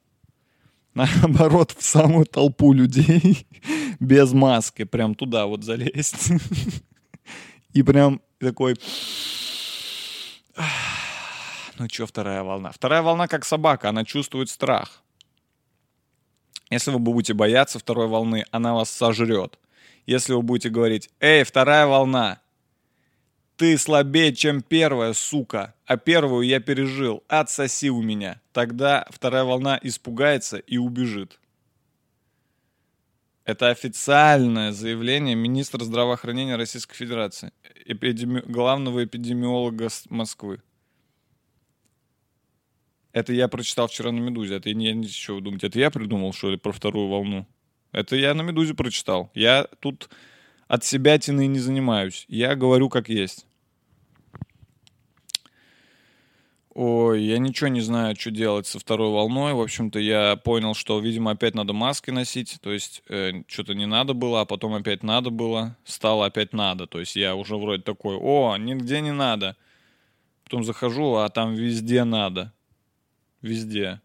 [0.94, 3.48] Наоборот, в самую толпу людей
[4.00, 4.84] без маски.
[4.84, 6.32] Прям туда вот залезть.
[7.74, 8.76] И прям такой...
[11.78, 12.72] Ну что, вторая волна?
[12.72, 15.02] Вторая волна как собака, она чувствует страх.
[16.70, 19.60] Если вы будете бояться второй волны, она вас сожрет.
[20.06, 22.40] Если вы будете говорить, эй, вторая волна,
[23.58, 28.42] ты слабее, чем первая, сука, а первую я пережил, отсоси у меня.
[28.52, 31.40] Тогда вторая волна испугается и убежит.
[33.46, 37.52] Это официальное заявление министра здравоохранения Российской Федерации,
[37.86, 40.62] эпидеми- главного эпидемиолога Москвы.
[43.16, 44.58] Это я прочитал вчера на «Медузе».
[44.58, 47.48] Это не, вы думаете, это я придумал, что ли, про вторую волну?
[47.94, 49.32] Это я на «Медузе» прочитал.
[49.34, 50.10] Я тут
[50.68, 52.26] от себя тины не занимаюсь.
[52.28, 53.48] Я говорю как есть.
[56.74, 59.54] Ой, я ничего не знаю, что делать со второй волной.
[59.54, 62.58] В общем-то, я понял, что, видимо, опять надо маски носить.
[62.62, 65.78] То есть, э, что-то не надо было, а потом опять надо было.
[65.86, 66.86] Стало опять надо.
[66.86, 69.56] То есть, я уже вроде такой, о, нигде не надо.
[70.44, 72.52] Потом захожу, а там везде надо.
[73.46, 74.02] Везде.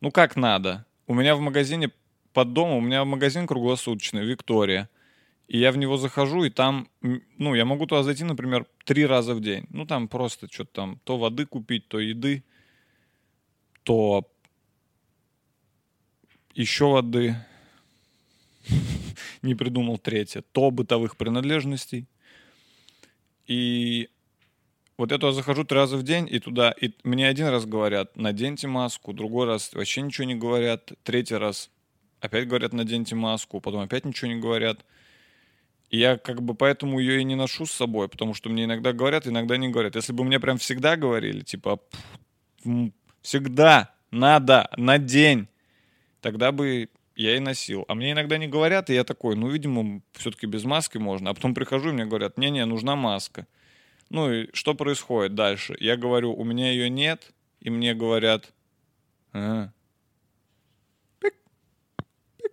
[0.00, 0.86] Ну, как надо?
[1.06, 1.90] У меня в магазине
[2.32, 4.88] под домом, у меня магазин круглосуточный, Виктория.
[5.48, 9.34] И я в него захожу, и там, ну, я могу туда зайти, например, три раза
[9.34, 9.66] в день.
[9.68, 12.42] Ну, там просто что-то там, то воды купить, то еды,
[13.82, 14.26] то
[16.54, 17.36] еще воды.
[19.42, 20.42] Не придумал третье.
[20.52, 22.06] То бытовых принадлежностей.
[23.46, 24.08] И
[25.02, 28.16] вот это я захожу три раза в день, и туда, и мне один раз говорят,
[28.16, 31.70] наденьте маску, другой раз вообще ничего не говорят, третий раз
[32.20, 34.84] опять говорят, наденьте маску, потом опять ничего не говорят.
[35.90, 38.92] И я как бы поэтому ее и не ношу с собой, потому что мне иногда
[38.92, 39.96] говорят, иногда не говорят.
[39.96, 42.00] Если бы мне прям всегда говорили, типа, «Пф,
[42.64, 45.48] м, всегда надо, надень,
[46.20, 47.84] тогда бы я и носил.
[47.88, 51.30] А мне иногда не говорят, и я такой, ну, видимо, все-таки без маски можно.
[51.30, 53.48] А потом прихожу, и мне говорят, не-не, нужна маска.
[54.12, 55.74] Ну и что происходит дальше?
[55.80, 58.52] Я говорю, у меня ее нет, и мне говорят,
[59.32, 59.72] «А,
[61.18, 61.34] пик,
[62.36, 62.52] пик,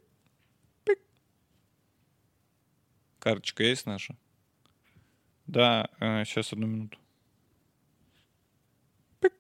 [0.86, 1.00] пик».
[3.20, 4.16] карточка есть наша?
[5.48, 6.98] Да, сейчас одну минуту.
[9.20, 9.34] Пик.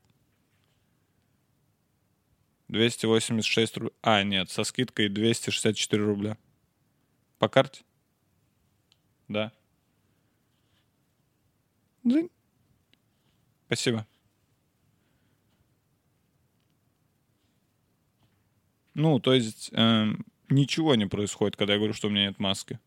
[2.67, 3.93] 286 рублей.
[4.01, 6.37] А, нет, со скидкой 264 рубля.
[7.37, 7.85] По карте?
[9.29, 9.53] Да.
[12.03, 12.29] Дзынь.
[13.67, 14.07] Спасибо.
[18.93, 22.79] Ну, то есть эм, ничего не происходит, когда я говорю, что у меня нет маски.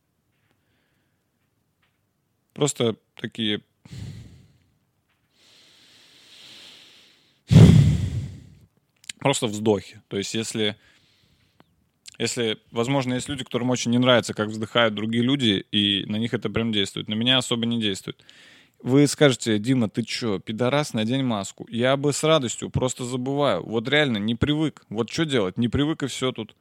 [2.52, 3.62] Просто такие...
[9.18, 10.02] Просто вздохи.
[10.08, 10.76] То есть если...
[12.18, 16.34] Если, возможно, есть люди, которым очень не нравится, как вздыхают другие люди, и на них
[16.34, 17.08] это прям действует.
[17.08, 18.22] На меня особо не действует.
[18.82, 21.66] Вы скажете, Дима, ты чё, пидорас, надень маску.
[21.70, 23.62] Я бы с радостью, просто забываю.
[23.64, 24.84] Вот реально, не привык.
[24.88, 25.56] Вот что делать?
[25.56, 26.56] Не привык и все тут.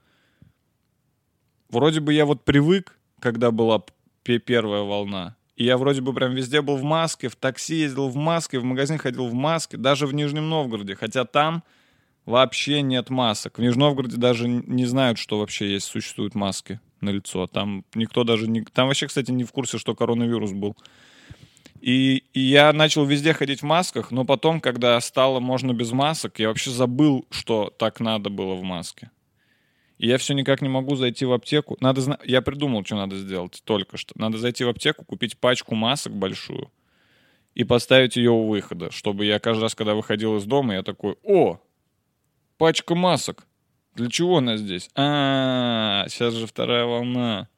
[1.70, 3.84] Вроде бы я вот привык, когда была
[4.24, 5.36] первая волна.
[5.56, 8.64] И я вроде бы прям везде был в маске, в такси ездил в маске, в
[8.64, 10.96] магазин ходил в маске, даже в Нижнем Новгороде.
[10.96, 11.64] Хотя там
[12.26, 13.58] вообще нет масок.
[13.58, 17.48] В Нижнем Новгороде даже не знают, что вообще есть, существуют маски на лицо.
[17.48, 18.62] Там никто даже не...
[18.62, 20.78] Там вообще, кстати, не в курсе, что коронавирус был.
[21.82, 26.38] И, и я начал везде ходить в масках, но потом, когда стало можно без масок,
[26.38, 29.10] я вообще забыл, что так надо было в маске.
[29.98, 31.78] И я все никак не могу зайти в аптеку.
[31.80, 34.14] Надо Я придумал, что надо сделать только что.
[34.16, 36.72] Надо зайти в аптеку, купить пачку масок большую
[37.56, 41.18] и поставить ее у выхода, чтобы я каждый раз, когда выходил из дома, я такой,
[41.24, 41.60] о,
[42.58, 43.46] пачка масок.
[43.96, 44.90] Для чего она здесь?
[44.96, 47.50] А, сейчас же вторая волна.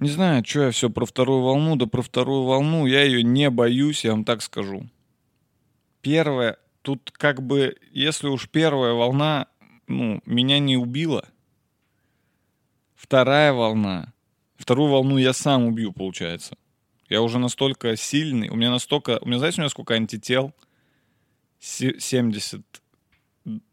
[0.00, 3.50] Не знаю, что я все про вторую волну, да про вторую волну я ее не
[3.50, 4.88] боюсь, я вам так скажу.
[6.00, 9.48] Первая, тут как бы, если уж первая волна,
[9.88, 11.28] ну, меня не убила,
[12.94, 14.14] вторая волна,
[14.56, 16.56] вторую волну я сам убью, получается.
[17.10, 20.54] Я уже настолько сильный, у меня настолько, у меня, знаете, у меня сколько антител?
[21.58, 22.62] Се- 70,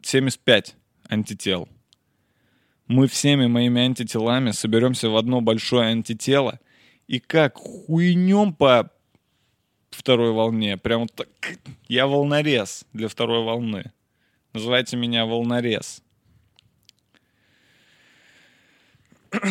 [0.02, 0.76] 75
[1.08, 1.70] антител
[2.88, 6.58] мы всеми моими антителами соберемся в одно большое антитело
[7.06, 8.90] и как хуйнем по
[9.90, 10.76] второй волне.
[10.76, 11.28] Прям вот так.
[11.86, 13.92] Я волнорез для второй волны.
[14.52, 16.02] Называйте меня волнорез.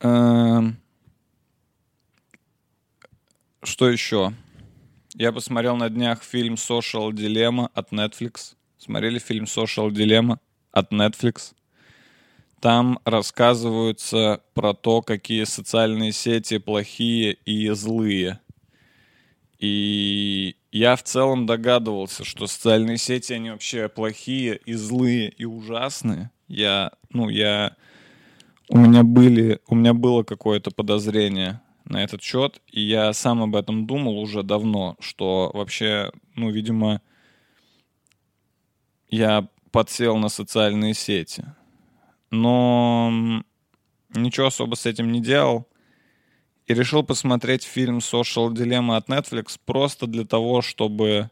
[0.00, 0.80] Эм,
[3.62, 4.32] Что еще?
[5.14, 8.56] Я посмотрел на днях фильм Social Dilemma от Netflix.
[8.80, 10.38] Смотрели фильм Social Dilemma
[10.72, 11.52] от Netflix.
[12.60, 18.40] Там рассказываются про то, какие социальные сети плохие и злые.
[19.58, 26.30] И я в целом догадывался, что социальные сети, они вообще плохие и злые и ужасные.
[26.48, 27.76] Я, ну, я...
[28.70, 33.56] У меня были, у меня было какое-то подозрение на этот счет, и я сам об
[33.56, 37.02] этом думал уже давно, что вообще, ну, видимо,
[39.10, 41.44] я подсел на социальные сети.
[42.30, 43.42] Но
[44.14, 45.66] ничего особо с этим не делал.
[46.66, 51.30] И решил посмотреть фильм Social Dilemma от Netflix просто для того, чтобы,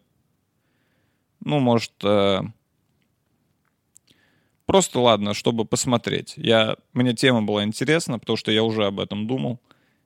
[1.44, 2.40] ну, может, э,
[4.66, 6.34] просто ладно, чтобы посмотреть.
[6.36, 9.60] Я, мне тема была интересна, потому что я уже об этом думал.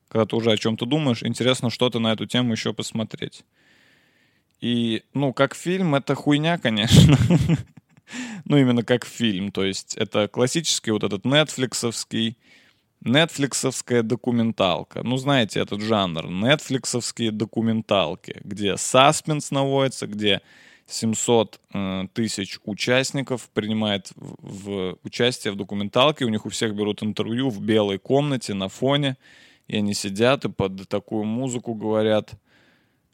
[0.07, 3.43] Когда ты уже о чем-то думаешь, интересно что-то на эту тему еще посмотреть.
[4.63, 7.17] И, ну, как фильм, это хуйня, конечно.
[8.45, 9.51] ну, именно как фильм.
[9.51, 12.37] То есть это классический вот этот нетфликсовский,
[13.01, 15.03] Нетфликсовская документалка.
[15.03, 16.29] Ну, знаете этот жанр.
[16.29, 20.41] Нетфликсовские документалки, где саспенс наводится, где
[20.87, 26.23] 700 э, тысяч участников принимает в, в участие в документалке.
[26.23, 29.17] У них у всех берут интервью в белой комнате на фоне.
[29.67, 32.35] И они сидят и под такую музыку говорят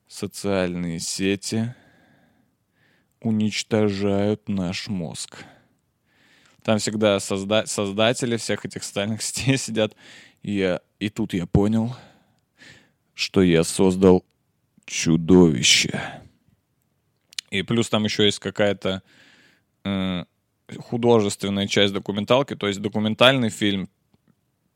[0.10, 1.74] «Социальные сети
[3.22, 5.46] уничтожают наш мозг».
[6.64, 9.96] Там всегда созда- создатели всех этих социальных сетей сидят.
[10.42, 11.96] И, я, и тут я понял,
[13.14, 14.26] что я создал
[14.86, 16.02] чудовище.
[17.52, 19.04] И плюс там еще есть какая-то
[19.84, 20.26] э,
[20.80, 23.90] художественная часть документалки, то есть документальный фильм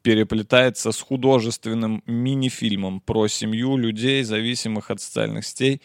[0.03, 5.81] переплетается с художественным мини-фильмом про семью людей, зависимых от социальных сетей.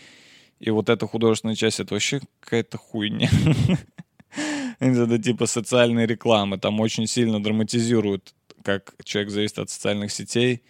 [0.59, 3.31] И вот эта художественная часть, это вообще какая-то хуйня.
[4.81, 6.59] Это типа социальной рекламы.
[6.59, 10.63] Там очень сильно драматизируют, как человек зависит от социальных сетей.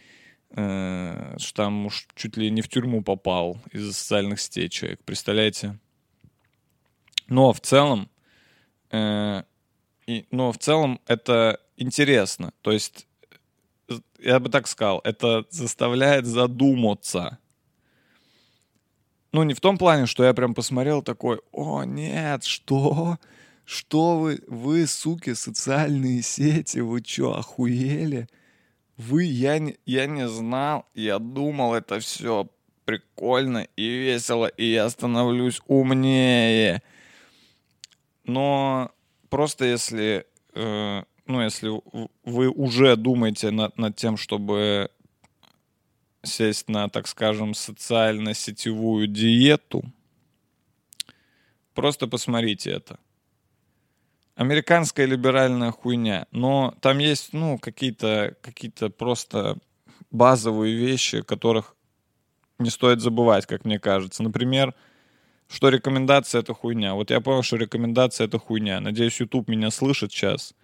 [0.51, 5.01] Э, что там уж чуть ли не в тюрьму попал из-за социальных сетей человек.
[5.05, 5.79] Представляете?
[7.27, 8.09] Но в целом,
[8.91, 9.43] э,
[10.31, 12.53] но в целом это интересно.
[12.63, 13.08] То есть,
[14.19, 17.39] я бы так сказал, это заставляет задуматься.
[19.33, 23.19] Ну, не в том плане, что я прям посмотрел такой, о, нет, что?
[23.65, 28.29] Что вы, вы, суки, социальные сети, вы что, охуели?
[28.97, 32.49] Вы, я не, я не знал, я думал, это все
[32.87, 36.83] прикольно и весело, и я становлюсь умнее.
[38.25, 38.91] Но
[39.29, 41.71] просто если, э, ну, если
[42.25, 44.91] вы уже думаете над, над тем, чтобы
[46.23, 49.85] сесть на, так скажем, социально-сетевую диету,
[51.75, 52.99] просто посмотрите это.
[54.35, 59.59] Американская либеральная хуйня, но там есть, ну, какие-то какие просто
[60.11, 61.77] базовые вещи, которых
[62.59, 64.23] не стоит забывать, как мне кажется.
[64.23, 64.75] Например,
[65.49, 66.95] что рекомендация— это хуйня.
[66.95, 68.81] Вот я понял, что рекомендация— это хуйня.
[68.81, 70.55] Надеюсь, YouTube меня слышит сейчас.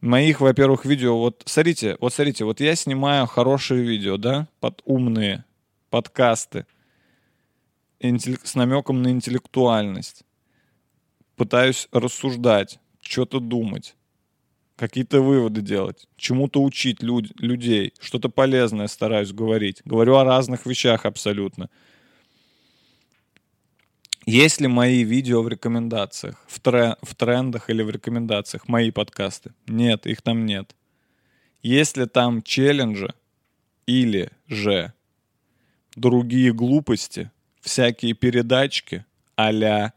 [0.00, 5.44] Моих, во-первых, видео, вот смотрите, вот смотрите, вот я снимаю хорошие видео, да, под умные
[5.90, 6.66] подкасты
[8.00, 10.24] с намеком на интеллектуальность.
[11.36, 13.96] Пытаюсь рассуждать, что-то думать,
[14.76, 19.80] какие-то выводы делать, чему-то учить люд- людей, что-то полезное стараюсь говорить.
[19.84, 21.70] Говорю о разных вещах абсолютно.
[24.26, 29.52] Есть ли мои видео в рекомендациях, в, тре- в трендах или в рекомендациях, мои подкасты?
[29.68, 30.74] Нет, их там нет.
[31.62, 33.14] Есть ли там челленджи
[33.86, 34.92] или же
[35.94, 39.04] другие глупости, всякие передачки
[39.36, 39.92] а-ля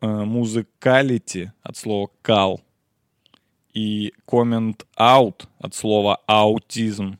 [0.00, 2.60] э, музыкалити от слова кал
[3.74, 4.12] и
[4.96, 7.18] out от слова аутизм.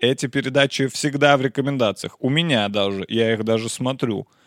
[0.00, 2.16] Эти передачи всегда в рекомендациях.
[2.18, 4.26] У меня даже, я их даже смотрю–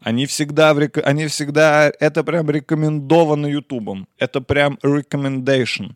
[0.00, 0.98] они всегда, рек...
[1.04, 4.08] они всегда, это прям рекомендовано Ютубом.
[4.18, 5.94] Это прям recommendation.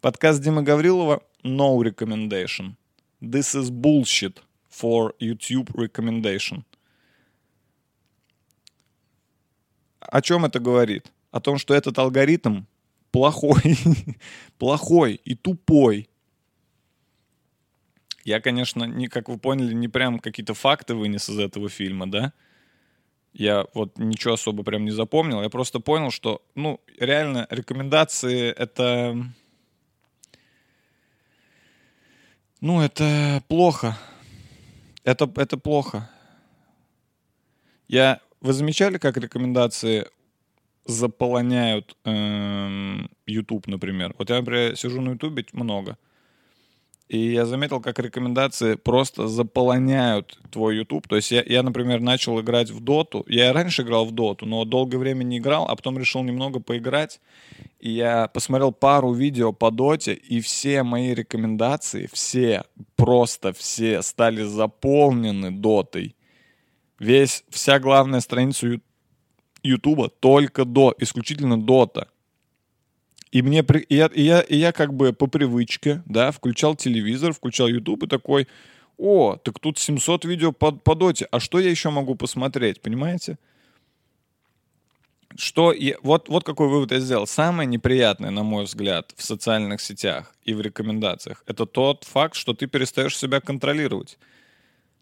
[0.00, 2.76] Подкаст Димы Гаврилова no recommendation.
[3.20, 4.38] This is bullshit
[4.70, 6.64] for YouTube recommendation.
[10.00, 11.12] О чем это говорит?
[11.30, 12.64] О том, что этот алгоритм
[13.10, 13.78] плохой,
[14.58, 16.08] плохой и тупой.
[18.24, 22.32] Я, конечно, не, как вы поняли, не прям какие-то факты вынес из этого фильма, да?
[23.32, 25.42] Я вот ничего особо прям не запомнил.
[25.42, 29.16] Я просто понял, что, ну, реально, рекомендации это...
[32.60, 33.98] Ну, это плохо.
[35.04, 36.10] Это, это плохо.
[37.88, 38.20] Я...
[38.40, 40.08] Вы замечали, как рекомендации
[40.84, 44.14] заполоняют эм, YouTube, например?
[44.18, 45.96] Вот я, например, сижу на YouTube много.
[47.12, 51.06] И я заметил, как рекомендации просто заполоняют твой YouTube.
[51.06, 53.22] То есть я, я, например, начал играть в доту.
[53.28, 57.20] Я раньше играл в доту, но долгое время не играл, а потом решил немного поиграть.
[57.80, 62.64] И я посмотрел пару видео по доте, и все мои рекомендации, все,
[62.96, 66.16] просто все стали заполнены дотой.
[66.98, 68.80] Весь, вся главная страница
[69.62, 72.08] Ютуба только до, исключительно дота.
[73.32, 77.32] И мне и я, и я, и я как бы по привычке, да, включал телевизор,
[77.32, 78.46] включал YouTube и такой,
[78.98, 83.38] о, так тут 700 видео по, по доте, а что я еще могу посмотреть, понимаете?
[85.34, 87.26] Что я, вот, вот какой вывод я сделал.
[87.26, 92.52] Самое неприятное, на мой взгляд, в социальных сетях и в рекомендациях, это тот факт, что
[92.52, 94.18] ты перестаешь себя контролировать.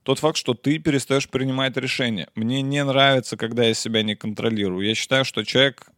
[0.04, 2.28] Тот факт, что ты перестаешь принимать решения.
[2.36, 4.86] Мне не нравится, когда я себя не контролирую.
[4.86, 5.90] Я считаю, что человек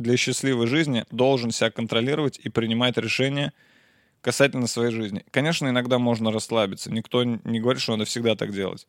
[0.00, 3.52] для счастливой жизни должен себя контролировать и принимать решения,
[4.20, 5.24] касательно своей жизни.
[5.30, 6.90] Конечно, иногда можно расслабиться.
[6.90, 8.86] Никто не говорит, что надо всегда так делать.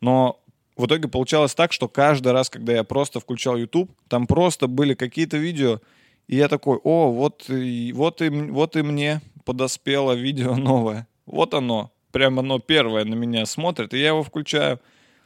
[0.00, 0.40] Но
[0.76, 4.94] в итоге получалось так, что каждый раз, когда я просто включал YouTube, там просто были
[4.94, 5.80] какие-то видео,
[6.26, 11.06] и я такой, о, вот и, вот и, вот и мне подоспело видео новое.
[11.26, 11.92] Вот оно.
[12.12, 14.80] Прямо оно первое на меня смотрит, и я его включаю.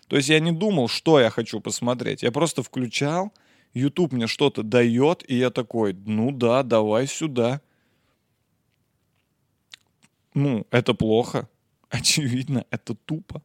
[0.09, 2.23] То есть я не думал, что я хочу посмотреть.
[2.23, 3.33] Я просто включал,
[3.75, 7.61] YouTube мне что-то дает, и я такой, ну да, давай сюда.
[10.35, 11.49] Ну, это плохо.
[11.91, 13.43] Очевидно, это тупо.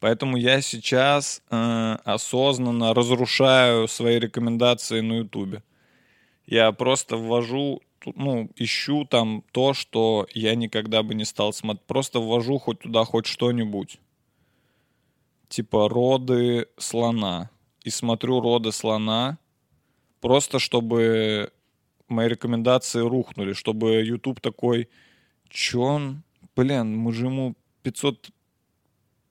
[0.00, 5.62] Поэтому я сейчас э, осознанно разрушаю свои рекомендации на Ютубе.
[6.46, 7.80] Я просто ввожу,
[8.14, 11.86] ну, ищу там то, что я никогда бы не стал смотреть.
[11.86, 13.98] Просто ввожу хоть туда хоть что-нибудь.
[15.48, 17.48] Типа роды слона.
[17.84, 19.38] И смотрю роды слона,
[20.20, 21.52] просто чтобы
[22.08, 24.88] мои рекомендации рухнули, чтобы YouTube такой,
[25.48, 26.22] чё он,
[26.56, 28.30] блин, мы же ему 500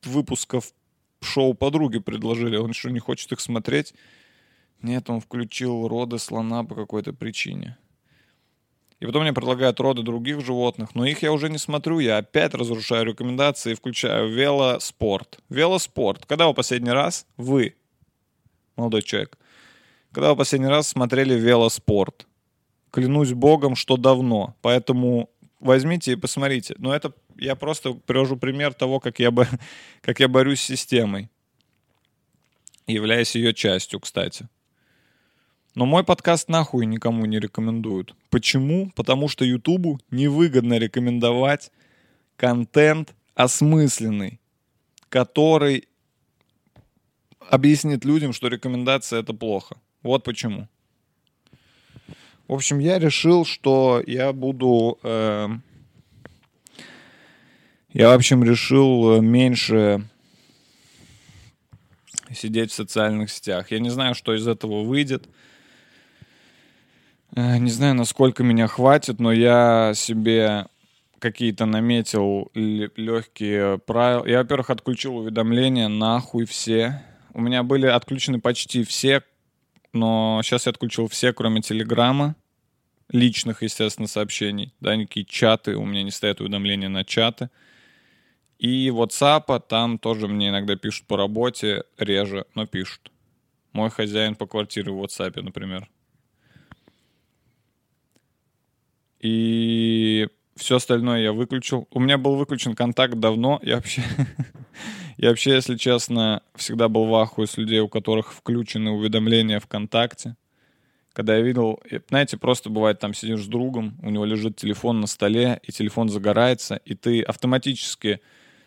[0.04, 0.72] выпусков
[1.22, 3.94] шоу подруги предложили, он что, не хочет их смотреть?
[4.82, 7.78] Нет, он включил роды слона по какой-то причине.
[9.00, 12.54] И потом мне предлагают роды других животных, но их я уже не смотрю, я опять
[12.54, 15.40] разрушаю рекомендации и включаю велоспорт.
[15.50, 16.26] Велоспорт.
[16.26, 17.76] Когда вы последний раз, вы,
[18.76, 19.38] молодой человек,
[20.12, 22.28] когда вы последний раз смотрели велоспорт?
[22.92, 24.56] Клянусь богом, что давно.
[24.62, 26.76] Поэтому возьмите и посмотрите.
[26.78, 29.48] Но это я просто привожу пример того, как я, бы,
[30.02, 31.30] как я борюсь с системой,
[32.86, 34.48] являясь ее частью, кстати.
[35.76, 38.16] Но мой подкаст нахуй никому не рекомендуют.
[38.30, 38.92] Почему?
[38.96, 41.72] Потому что Ютубу невыгодно рекомендовать
[42.36, 44.40] контент осмысленный,
[45.10, 45.88] который
[47.50, 49.78] объяснит людям, что рекомендация это плохо.
[50.02, 50.68] Вот почему.
[52.48, 55.50] В общем, я решил, что я буду э,
[57.94, 60.04] я, в общем, решил э, меньше
[62.34, 63.70] сидеть в социальных сетях.
[63.70, 65.30] Я не знаю, что из этого выйдет.
[67.36, 70.66] Э, не знаю, насколько меня хватит, но я себе
[71.20, 74.26] какие-то наметил легкие правила.
[74.26, 77.00] Я, во-первых, отключил уведомления нахуй все.
[77.34, 79.24] У меня были отключены почти все,
[79.92, 82.36] но сейчас я отключил все, кроме Телеграма.
[83.10, 84.74] Личных, естественно, сообщений.
[84.80, 85.76] Да, никакие чаты.
[85.76, 87.50] У меня не стоят уведомления на чаты.
[88.60, 93.12] И WhatsApp, там тоже мне иногда пишут по работе, реже, но пишут.
[93.74, 95.90] Мой хозяин по квартире в WhatsApp, например.
[99.20, 101.88] И все остальное я выключил.
[101.92, 103.60] У меня был выключен контакт давно.
[103.64, 104.04] Я вообще,
[105.18, 110.36] я вообще, если честно, всегда был в ахуе с людей, у которых включены уведомления ВКонтакте.
[111.14, 115.08] Когда я видел, знаете, просто бывает, там сидишь с другом, у него лежит телефон на
[115.08, 118.20] столе, и телефон загорается, и ты автоматически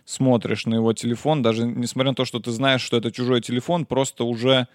[0.05, 3.85] смотришь на его телефон, даже несмотря на то, что ты знаешь, что это чужой телефон,
[3.85, 4.69] просто уже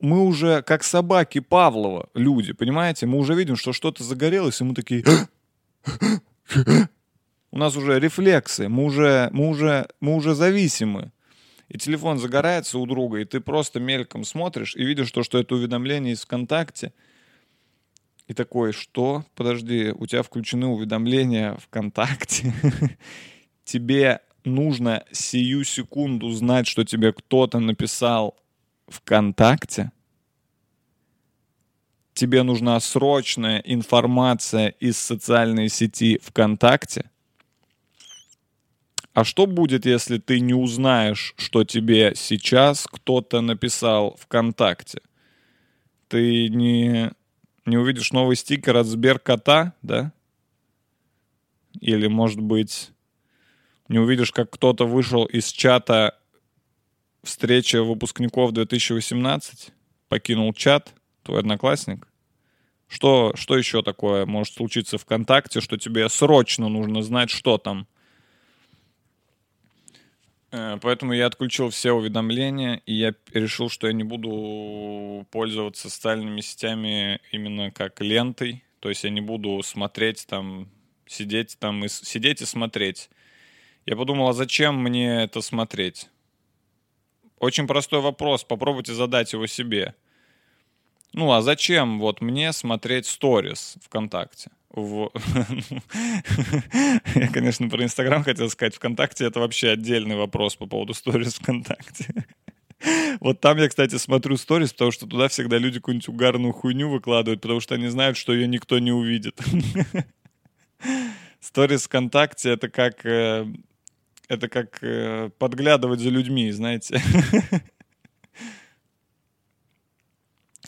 [0.00, 3.06] мы уже как собаки Павлова, люди, понимаете?
[3.06, 5.04] Мы уже видим, что что-то загорелось, и мы такие...
[7.50, 11.12] У нас уже рефлексы, мы уже, мы уже, мы уже зависимы.
[11.68, 15.54] И телефон загорается у друга, и ты просто мельком смотришь и видишь то, что это
[15.54, 16.92] уведомление из ВКонтакте.
[18.26, 19.24] И такой, что?
[19.34, 22.52] Подожди, у тебя включены уведомления ВКонтакте.
[23.64, 28.36] Тебе нужно сию секунду знать, что тебе кто-то написал
[28.88, 29.92] ВКонтакте,
[32.14, 37.10] тебе нужна срочная информация из социальной сети ВКонтакте,
[39.12, 45.00] а что будет, если ты не узнаешь, что тебе сейчас кто-то написал ВКонтакте?
[46.08, 47.10] Ты не,
[47.66, 50.12] не увидишь новый стикер от Сберкота, да?
[51.80, 52.90] Или, может быть,
[53.88, 56.16] не увидишь, как кто-то вышел из чата
[57.22, 59.72] встречи выпускников 2018,
[60.08, 62.06] покинул чат, твой одноклассник.
[62.86, 67.86] Что, что еще такое может случиться ВКонтакте, что тебе срочно нужно знать, что там?
[70.52, 76.40] Э, поэтому я отключил все уведомления, и я решил, что я не буду пользоваться социальными
[76.40, 78.64] сетями именно как лентой.
[78.80, 80.68] То есть я не буду смотреть там,
[81.06, 83.10] сидеть там и сидеть и смотреть.
[83.86, 86.08] Я подумал, а зачем мне это смотреть?
[87.38, 89.94] Очень простой вопрос, попробуйте задать его себе.
[91.12, 94.50] Ну, а зачем вот мне смотреть сторис ВКонтакте?
[97.14, 98.74] Я, конечно, про Инстаграм хотел сказать.
[98.76, 102.06] ВКонтакте это вообще отдельный вопрос по поводу сторис ВКонтакте.
[103.20, 107.40] Вот там я, кстати, смотрю сторис, потому что туда всегда люди какую-нибудь угарную хуйню выкладывают,
[107.42, 109.38] потому что они знают, что ее никто не увидит.
[111.40, 113.04] Сторис ВКонтакте— это как...
[113.04, 113.46] э,
[114.28, 117.02] Это как э, подглядывать за людьми, знаете.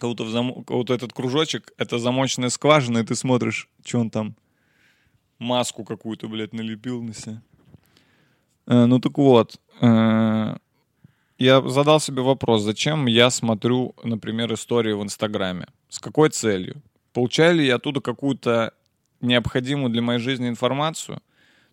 [0.09, 4.11] Будто, в зам- как будто этот кружочек— это замочная скважина, и ты смотришь, что он
[4.11, 4.35] там
[5.39, 7.43] маску какую-то, блядь, налепил на себя.
[8.67, 10.57] Э, ну так вот, э,
[11.39, 15.67] я задал себе вопрос, зачем я смотрю, например, истории в Инстаграме?
[15.89, 16.83] С какой целью?
[17.13, 18.73] Получаю ли я оттуда какую-то
[19.21, 21.21] необходимую для моей жизни информацию?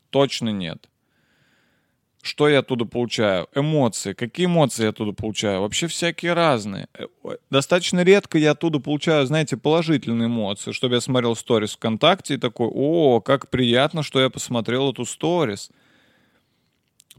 [0.10, 0.90] Точно нет.
[2.22, 3.48] Что я оттуда получаю?
[3.56, 4.12] Эмоции.
[4.14, 5.62] Какие эмоции я оттуда получаю?
[5.62, 6.88] Вообще всякие разные.
[6.94, 7.06] Э,
[7.50, 12.68] Достаточно редко я оттуда получаю, знаете, положительные эмоции, чтобы я смотрел сторис ВКонтакте и такой,
[12.72, 15.70] о, как приятно, что я посмотрел эту сторис.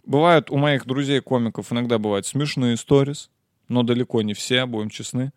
[0.04, 3.30] Бывают у моих друзей-комиков иногда бывают смешные сторис,
[3.68, 5.32] но далеко не все, будем честны.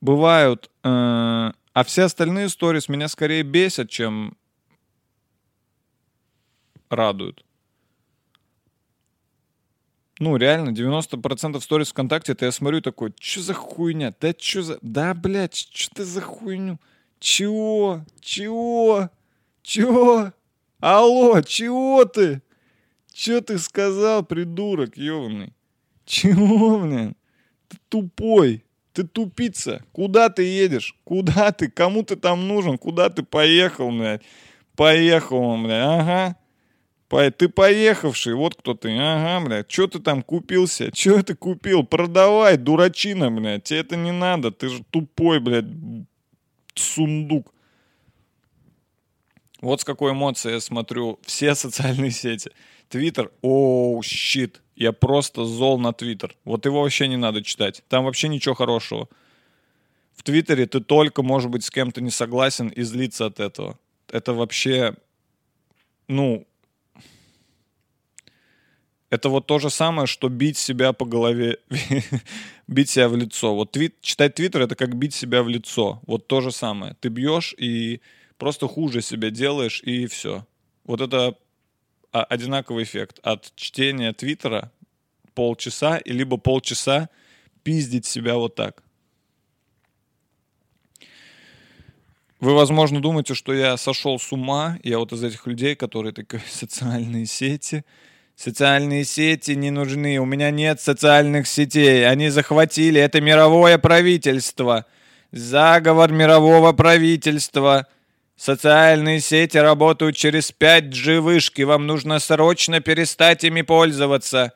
[0.00, 4.36] Бывают, э, а все остальные сторис меня скорее бесят, чем
[6.90, 7.44] радуют.
[10.20, 14.14] Ну, реально, 90% сторис ВКонтакте, это я смотрю такой, что за хуйня?
[14.20, 14.78] Да что за...
[14.80, 16.78] Да, блядь, что ты за хуйню?
[17.18, 18.04] Чего?
[18.20, 19.10] Чего?
[19.62, 20.32] Чего?
[20.78, 22.42] Алло, чего ты?
[23.12, 25.52] Че ты сказал, придурок, ёбаный?
[26.04, 27.16] Чего, блин?
[27.68, 28.64] Ты тупой.
[28.92, 29.82] Ты тупица.
[29.92, 30.96] Куда ты едешь?
[31.04, 31.68] Куда ты?
[31.68, 32.78] Кому ты там нужен?
[32.78, 34.22] Куда ты поехал, блядь?
[34.76, 35.84] Поехал он, блядь.
[35.84, 36.36] Ага.
[37.08, 38.90] Ты поехавший, вот кто ты.
[38.96, 39.68] Ага, блядь.
[39.68, 40.90] Че ты там купился?
[40.90, 41.84] Че ты купил?
[41.84, 43.64] Продавай, дурачина, блядь.
[43.64, 44.50] Тебе это не надо.
[44.50, 45.66] Ты же тупой, блядь,
[46.74, 47.52] сундук.
[49.60, 52.50] Вот с какой эмоцией я смотрю все социальные сети.
[52.88, 54.60] Твиттер, оу, щит.
[54.76, 56.36] Я просто зол на Твиттер.
[56.44, 57.82] Вот его вообще не надо читать.
[57.88, 59.08] Там вообще ничего хорошего.
[60.14, 63.78] В Твиттере ты только, может быть, с кем-то не согласен и злиться от этого.
[64.08, 64.96] Это вообще,
[66.08, 66.46] ну,
[69.14, 71.58] это вот то же самое, что бить себя по голове,
[72.66, 73.54] бить себя в лицо.
[73.54, 76.00] Вот твит, читать Твиттер— это как бить себя в лицо.
[76.06, 76.96] Вот то же самое.
[77.00, 78.00] Ты бьешь и
[78.38, 80.44] просто хуже себя делаешь, и все.
[80.84, 81.36] Вот это
[82.12, 84.72] а, одинаковый эффект от чтения Твиттера
[85.34, 87.08] полчаса, и либо полчаса
[87.62, 88.82] пиздить себя вот так.
[92.40, 94.78] Вы, возможно, думаете, что я сошел с ума.
[94.82, 97.84] Я вот из этих людей, которые такие социальные сети.
[98.36, 100.18] Социальные сети не нужны.
[100.18, 102.08] У меня нет социальных сетей.
[102.08, 103.00] Они захватили.
[103.00, 104.86] Это мировое правительство.
[105.30, 107.86] Заговор мирового правительства.
[108.36, 111.62] Социальные сети работают через 5G вышки.
[111.62, 114.52] Вам нужно срочно перестать ими пользоваться.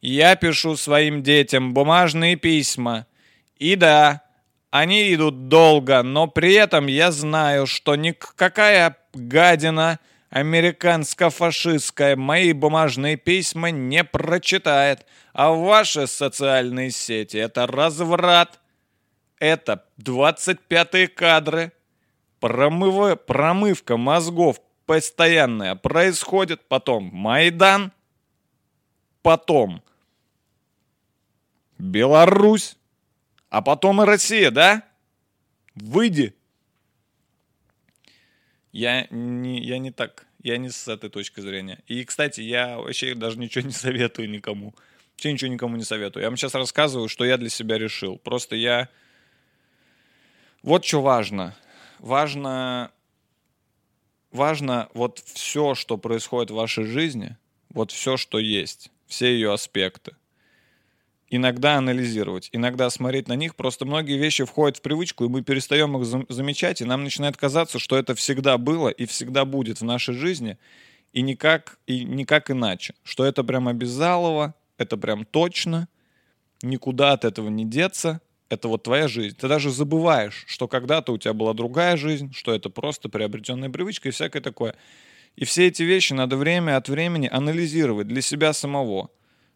[0.00, 3.06] Я пишу своим детям бумажные письма.
[3.58, 4.22] И да,
[4.72, 10.00] они идут долго, но при этом я знаю, что никакая гадина
[10.32, 15.06] американско-фашистская мои бумажные письма не прочитает.
[15.34, 18.58] А ваши социальные сети— это разврат.
[19.38, 21.72] Это 25-е кадры.
[22.40, 26.66] Промыва- промывка мозгов постоянная происходит.
[26.66, 27.92] Потом Майдан.
[29.20, 29.82] Потом
[31.78, 32.76] Беларусь.
[33.50, 34.82] А потом и Россия, да?
[35.74, 36.34] Выйди.
[38.72, 41.82] Я не, я не так, я не с этой точки зрения.
[41.86, 44.74] И, кстати, я вообще даже ничего не советую никому.
[45.12, 46.22] Вообще ничего никому не советую.
[46.22, 48.18] Я вам сейчас рассказываю, что я для себя решил.
[48.18, 48.88] Просто я...
[50.62, 51.54] Вот что важно.
[51.98, 52.90] Важно...
[54.30, 57.36] Важно вот все, что происходит в вашей жизни,
[57.68, 60.16] вот все, что есть, все ее аспекты
[61.32, 63.56] иногда анализировать, иногда смотреть на них.
[63.56, 67.38] Просто многие вещи входят в привычку, и мы перестаем их зам- замечать, и нам начинает
[67.38, 70.58] казаться, что это всегда было и всегда будет в нашей жизни,
[71.14, 72.94] и никак, и никак иначе.
[73.02, 75.88] Что это прям обязалово, это прям точно,
[76.62, 78.20] никуда от этого не деться,
[78.50, 79.34] это вот твоя жизнь.
[79.34, 84.10] Ты даже забываешь, что когда-то у тебя была другая жизнь, что это просто приобретенная привычка
[84.10, 84.74] и всякое такое.
[85.36, 89.08] И все эти вещи надо время от времени анализировать для себя самого.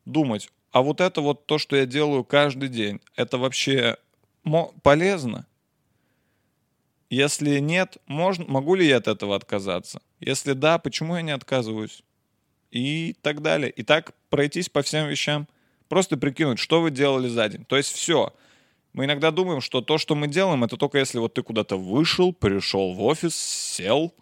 [0.06, 3.96] Думать, а вот это вот то, что я делаю каждый день, это вообще
[4.82, 5.46] полезно?
[7.08, 10.02] Если нет, можно, могу ли я от этого отказаться?
[10.20, 12.02] Если да, почему я не отказываюсь?
[12.70, 13.70] И так далее.
[13.70, 15.48] И так пройтись по всем вещам.
[15.88, 17.64] Просто прикинуть, что вы делали за день.
[17.64, 18.34] То есть все.
[18.92, 22.34] Мы иногда думаем, что то, что мы делаем, это только если вот ты куда-то вышел,
[22.34, 24.12] пришел в офис, сел,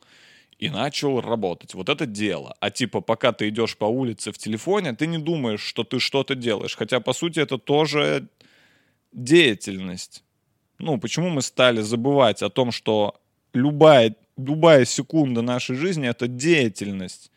[0.64, 1.74] и начал работать.
[1.74, 2.56] Вот это дело.
[2.60, 6.34] А типа, пока ты идешь по улице в телефоне, ты не думаешь, что ты что-то
[6.34, 6.76] делаешь.
[6.76, 8.28] Хотя, по сути, это тоже
[9.12, 10.24] деятельность.
[10.78, 13.20] Ну, почему мы стали забывать о том, что
[13.52, 17.30] любая, любая секунда нашей жизни— это деятельность.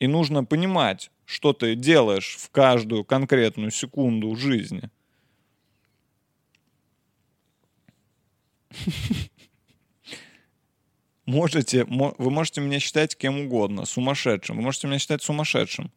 [0.00, 4.88] И нужно понимать, что ты делаешь в каждую конкретную секунду жизни.
[11.24, 14.56] Можете, вы можете меня считать кем угодно, сумасшедшим.
[14.56, 15.92] Вы можете меня считать сумасшедшим.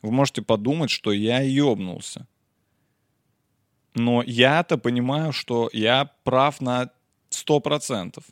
[0.00, 2.26] Вы можете подумать, что я ёбнулся.
[3.94, 6.90] Но я-то понимаю, что я прав на
[7.30, 8.22] 100%.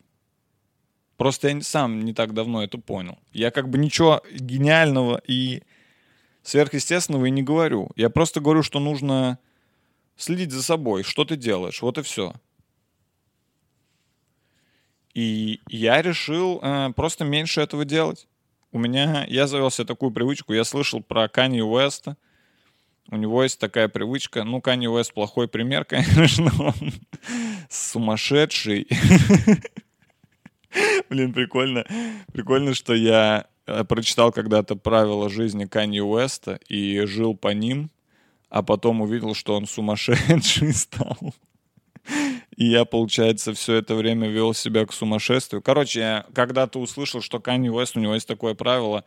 [1.16, 3.18] Просто я сам не так давно это понял.
[3.32, 5.62] Я как бы ничего гениального и
[6.42, 7.90] сверхъестественного и не говорю.
[7.96, 9.38] Я просто говорю, что нужно
[10.16, 12.34] следить за собой, что ты делаешь, вот и все.
[15.14, 18.28] И я решил э, просто меньше этого делать.
[18.72, 22.16] У меня, я завел себе такую привычку, я слышал про Канье Уэста,
[23.10, 26.92] у него есть такая привычка, ну, Канье Уэст плохой пример, конечно, он
[27.68, 28.86] сумасшедший.
[31.08, 31.84] Блин, прикольно.
[32.32, 37.90] Прикольно, что я э, прочитал когда-то правила жизни Канье Уэста и жил по ним,
[38.48, 41.18] а потом увидел, что он сумасшедший стал.
[42.60, 45.62] И я, получается, все это время вел себя к сумасшествию.
[45.62, 49.06] Короче, я когда-то услышал, что Канье Уэст, у него есть такое правило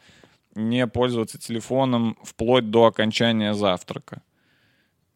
[0.56, 4.24] не пользоваться телефоном вплоть до окончания завтрака.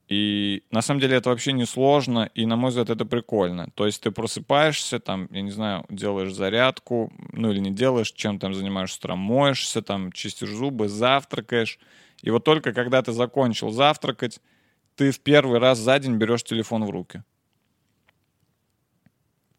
[0.07, 3.71] И на самом деле это вообще не сложно, и на мой взгляд это прикольно.
[3.73, 8.37] То есть ты просыпаешься, там, я не знаю, делаешь зарядку, ну или не делаешь, чем
[8.37, 11.79] там занимаешься, там, моешься, там, чистишь зубы, завтракаешь.
[12.21, 14.41] И вот только когда ты закончил завтракать,
[14.95, 17.23] ты в первый раз за день берешь телефон в руки.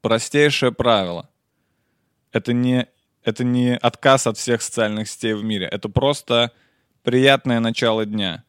[0.01, 1.29] Простейшее правило.
[2.33, 2.87] Это не,
[3.25, 5.67] это не отказ от всех социальных сетей в мире.
[5.67, 6.53] Это просто
[7.03, 8.45] приятное начало дня.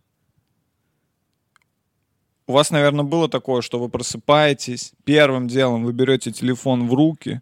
[2.45, 7.41] У вас, наверное, было такое, что вы просыпаетесь, первым делом вы берете телефон в руки,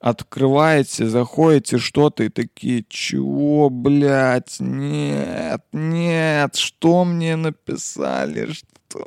[0.00, 9.04] открываете, заходите что-то и такие, чего, блядь, нет, нет, что мне написали, что...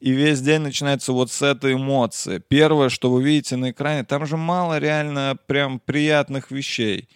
[0.00, 2.42] И весь день начинается вот с этой эмоции.
[2.48, 7.08] Первое, что вы видите на экране, там же мало реально прям приятных вещей.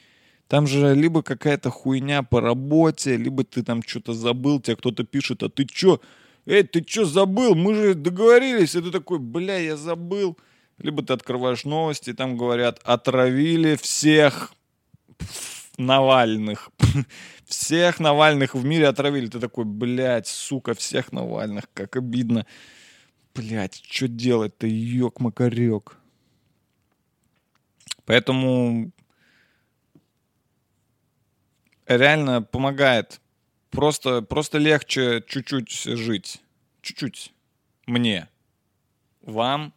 [0.49, 5.43] Там же либо какая-то хуйня по работе, либо ты там что-то забыл, тебе кто-то пишет,
[5.45, 6.01] а ты чё?
[6.47, 7.55] Эй, ты чё забыл?
[7.55, 8.75] Мы же договорились.
[8.75, 10.37] И ты такой, бля, я забыл.
[10.79, 14.53] Либо ты открываешь новости, и там говорят, отравили всех
[15.81, 16.71] Навальных.
[17.47, 19.29] всех Навальных в мире отравили.
[19.29, 22.47] Ты такой, блядь, сука, всех Навальных, как обидно.
[23.35, 25.97] Блядь, что делать-то, ёк-макарёк.
[28.05, 28.93] Поэтому
[31.87, 33.21] реально помогает.
[33.71, 36.43] Просто, просто легче чуть-чуть жить.
[36.83, 37.33] Чуть-чуть.
[37.87, 38.29] Мне.
[39.23, 39.73] Вам.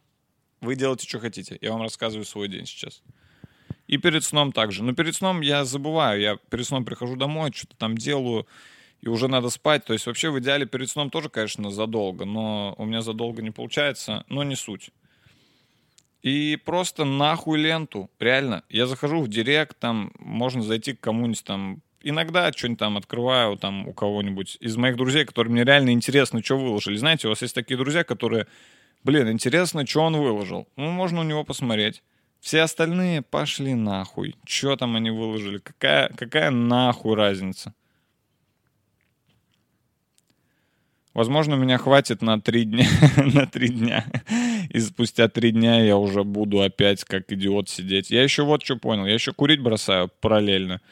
[0.60, 1.56] Вы делаете, что хотите.
[1.60, 3.02] Я вам рассказываю свой день сейчас.
[3.86, 4.82] И перед сном также.
[4.82, 6.20] Но перед сном я забываю.
[6.20, 8.46] Я перед сном прихожу домой, что-то там делаю,
[9.00, 9.84] и уже надо спать.
[9.84, 12.24] То есть вообще в идеале перед сном тоже, конечно, задолго.
[12.24, 14.24] Но у меня задолго не получается.
[14.28, 14.90] Но не суть.
[16.22, 18.10] И просто нахуй ленту.
[18.18, 18.64] Реально.
[18.70, 23.88] Я захожу в директ, там можно зайти к кому-нибудь там иногда что-нибудь там открываю там
[23.88, 26.96] у кого-нибудь из моих друзей, которые мне реально интересно, что выложили.
[26.96, 28.46] Знаете, у вас есть такие друзья, которые,
[29.02, 30.68] блин, интересно, что он выложил.
[30.76, 32.02] Ну, можно у него посмотреть.
[32.44, 34.36] Все остальные пошли нахуй.
[34.44, 35.56] Что там они выложили?
[35.56, 37.72] Какая, какая нахуй разница?
[41.14, 42.86] Возможно, меня хватит на три дня.
[43.16, 44.04] на три дня.
[44.68, 48.10] И спустя три дня я уже буду опять как идиот сидеть.
[48.10, 49.06] Я еще вот что понял.
[49.06, 50.82] Я еще курить бросаю параллельно.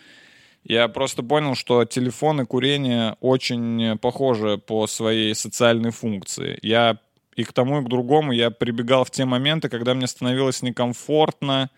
[0.64, 6.58] Я просто понял, что телефон и курение очень похожи по своей социальной функции.
[6.62, 6.98] Я
[7.34, 11.70] и к тому, и к другому я прибегал в те моменты, когда мне становилось некомфортно,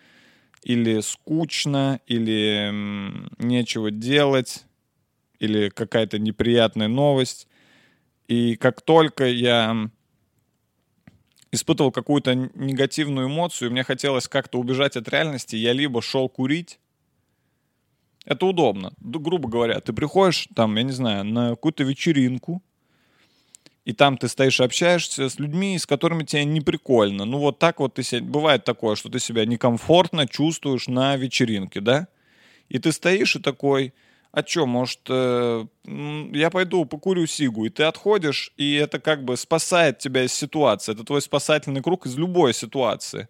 [0.63, 2.71] или скучно, или
[3.39, 4.65] нечего делать,
[5.39, 7.47] или какая-то неприятная новость.
[8.29, 9.91] И как только я
[11.53, 16.81] испытывал какую-то негативную эмоцию, мне хотелось как-то убежать от реальности, я либо шел курить,
[18.25, 18.93] это удобно.
[18.99, 22.63] Грубо говоря, ты приходишь там, я не знаю, на какую-то вечеринку,
[23.85, 27.25] и там ты стоишь, общаешься с людьми, с которыми тебе не прикольно.
[27.27, 28.23] Ну вот так вот ты себя...
[28.23, 32.09] Бывает такое, что ты себя некомфортно чувствуешь на вечеринке, да?
[32.71, 33.93] И ты стоишь и такой,
[34.33, 35.67] а чё, может, э,
[36.33, 40.93] я пойду покурю сигу, и ты отходишь, и это как бы спасает тебя из ситуации.
[40.93, 43.29] Это твой спасательный круг из любой ситуации.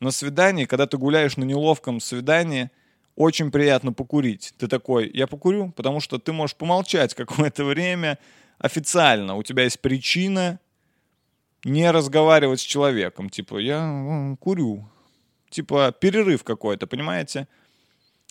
[0.00, 2.70] на свидании, когда ты гуляешь на неловком свидании,
[3.16, 4.54] очень приятно покурить.
[4.56, 8.18] Ты такой, я покурю, потому что ты можешь помолчать какое-то время
[8.60, 9.34] официально.
[9.36, 10.60] У тебя есть причина
[11.64, 13.28] не разговаривать с человеком.
[13.28, 14.88] Типа, я курю.
[15.48, 17.48] Типа, перерыв какой-то, понимаете?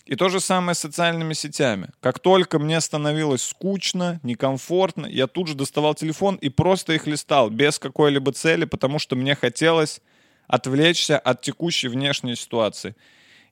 [0.06, 1.90] И то же самое с социальными сетями.
[2.00, 7.50] Как только мне становилось скучно, некомфортно, я тут же доставал телефон и просто их листал
[7.50, 10.00] без какой-либо цели, потому что мне хотелось
[10.46, 12.96] отвлечься от текущей внешней ситуации.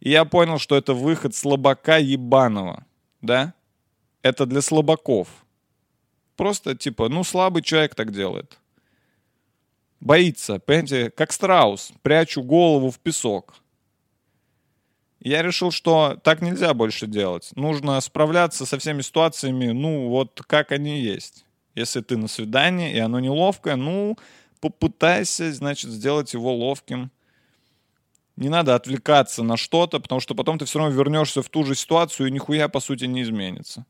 [0.00, 2.86] И я понял, что это выход слабака ебаного.
[3.20, 3.54] Да?
[4.22, 5.28] Это для слабаков.
[6.38, 8.58] Просто типа, ну слабый человек так делает.
[9.98, 11.90] Боится, понимаете, как страус.
[12.02, 13.56] Прячу голову в песок.
[15.18, 17.50] Я решил, что так нельзя больше делать.
[17.56, 21.44] Нужно справляться со всеми ситуациями, ну, вот как они есть.
[21.74, 24.16] Если ты на свидании, и оно неловкое, ну,
[24.60, 27.10] попытайся, значит, сделать его ловким.
[28.36, 31.74] Не надо отвлекаться на что-то, потому что потом ты все равно вернешься в ту же
[31.74, 33.84] ситуацию, и нихуя, по сути, не изменится.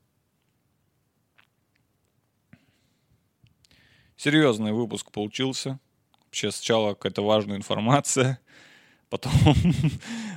[4.19, 5.79] Серьезный выпуск получился.
[6.25, 8.41] Вообще сначала какая-то важная информация,
[9.09, 9.31] потом,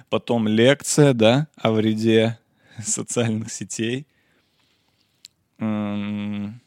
[0.08, 2.38] потом лекция, да, о вреде
[2.80, 4.06] социальных сетей.
[5.58, 6.60] Ну,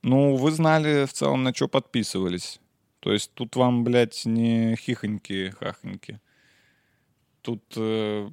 [0.00, 2.60] вы знали в целом, на что подписывались.
[3.00, 6.18] То есть тут вам, блядь, не хихоньки-хахоньки.
[7.42, 8.30] Тут, э,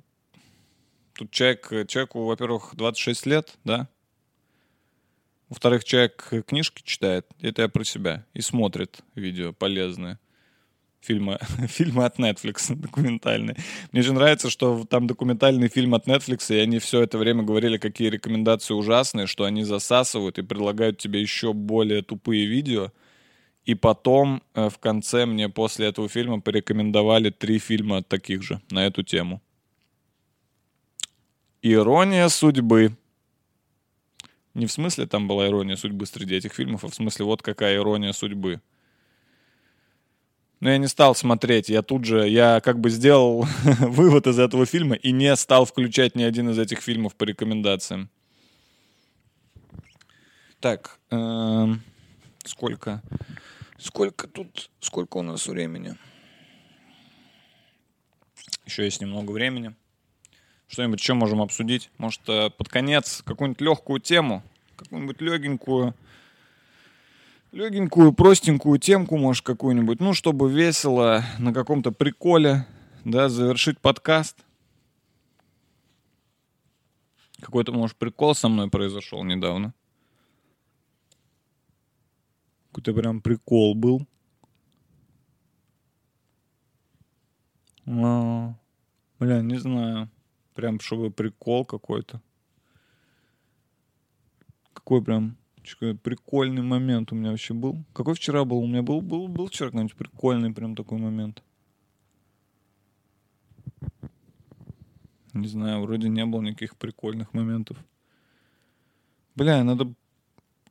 [1.15, 3.89] тут человек, человеку, во-первых, 26 лет, да?
[5.49, 10.19] Во-вторых, человек книжки читает, это я про себя, и смотрит видео полезные.
[11.01, 13.55] Фильмы, фильмы от Netflix документальные.
[13.91, 17.77] Мне же нравится, что там документальный фильм от Netflix, и они все это время говорили,
[17.77, 22.91] какие рекомендации ужасные, что они засасывают и предлагают тебе еще более тупые видео.
[23.65, 28.85] И потом э, в конце мне после этого фильма порекомендовали три фильма таких же на
[28.85, 29.41] эту тему.
[31.61, 32.97] Ирония судьбы.
[34.59, 37.77] Не в смысле там была ирония судьбы среди этих фильмов, а в смысле вот какая
[37.77, 38.59] ирония судьбы.
[40.59, 43.47] Но я не стал смотреть, я тут же, я как бы сделал
[43.79, 48.09] вывод из этого фильма и не стал включать ни один из этих фильмов по рекомендациям.
[50.59, 51.81] Так, эм,
[52.43, 53.01] сколько?
[53.77, 55.95] Сколько тут, сколько у нас времени?
[58.65, 59.73] Еще есть немного времени.
[60.69, 61.89] Что-нибудь еще можем обсудить?
[61.97, 64.43] Может, э, под конец какую-нибудь легкую тему,
[64.79, 65.93] какую-нибудь легенькую,
[67.51, 72.65] легенькую, простенькую темку, может, какую-нибудь, ну, чтобы весело, на каком-то приколе,
[73.05, 74.37] да, завершить подкаст.
[77.41, 79.73] Какой-то, может, прикол со мной произошел недавно.
[82.71, 84.05] Какой-то прям прикол был.
[87.87, 88.53] А,
[89.19, 90.09] бля, не знаю.
[90.53, 92.21] Прям, чтобы прикол какой-то.
[94.89, 95.37] Какой прям
[96.01, 97.85] прикольный момент у меня вообще был.
[97.93, 98.57] Какой вчера был?
[98.57, 101.43] У меня был, был, был вчера какой-нибудь прикольный прям такой момент.
[105.35, 107.77] Не знаю, вроде не было никаких прикольных моментов.
[109.35, 109.93] Бля, надо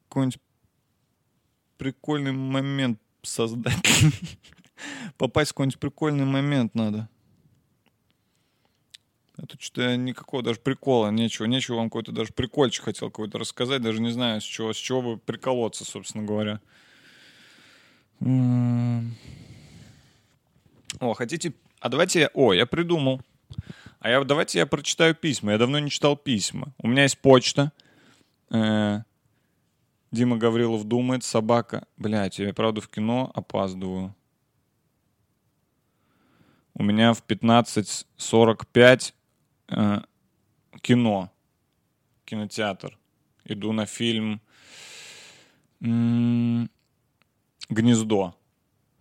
[0.09, 0.41] какой-нибудь
[1.77, 3.77] прикольный момент создать.
[5.17, 7.09] Попасть в какой-нибудь прикольный момент надо.
[9.47, 11.47] Тут что-то никакого даже прикола, нечего.
[11.47, 13.83] Нечего вам какой-то даже прикольчик хотел какой-то рассказать.
[13.83, 16.61] Даже не знаю, с чего, с чего бы приколоться, собственно говоря.
[21.01, 21.53] О, хотите...
[21.81, 22.21] А давайте...
[22.21, 23.23] я- О, я придумал.
[24.01, 25.53] А я давайте я прочитаю письма.
[25.53, 26.75] Я давно не читал письма.
[26.79, 27.73] У меня есть почта.
[28.51, 29.03] Э,
[30.11, 31.87] Дима Гаврилов думает, собака.
[31.97, 34.15] Блять, я правда в кино опаздываю.
[36.75, 39.13] У меня в 15.45
[39.69, 40.01] э,
[40.81, 41.33] кино,
[42.25, 42.99] кинотеатр.
[43.45, 44.41] Иду на фильм
[45.81, 46.69] «Гнездо».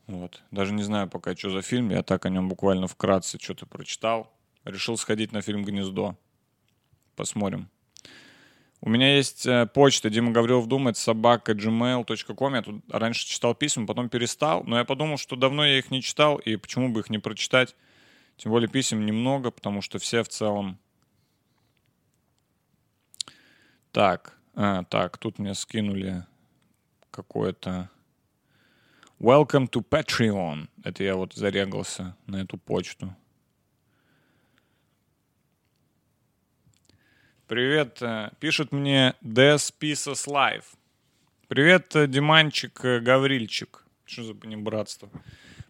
[0.07, 0.41] Вот.
[0.51, 1.89] Даже не знаю пока, что за фильм.
[1.89, 4.31] Я так о нем буквально вкратце что-то прочитал.
[4.63, 6.17] Решил сходить на фильм «Гнездо».
[7.15, 7.69] Посмотрим.
[8.79, 12.55] У меня есть э, почта Дима Гаврилов думает собака gmail.com.
[12.55, 14.63] Я тут раньше читал письма, потом перестал.
[14.65, 17.75] Но я подумал, что давно я их не читал, и почему бы их не прочитать.
[18.37, 20.77] Тем более писем немного, потому что все в целом...
[23.91, 26.25] Так, а, так, тут мне скинули
[27.11, 27.89] какое-то...
[29.19, 30.69] Welcome to Patreon.
[30.83, 33.15] Это я вот зарегался на эту почту.
[37.47, 40.65] Привет, э, пишет мне Des Pieces Live.
[41.47, 43.83] Привет, э, Диманчик, э, Гаврильчик.
[44.05, 45.09] Что за понебратство?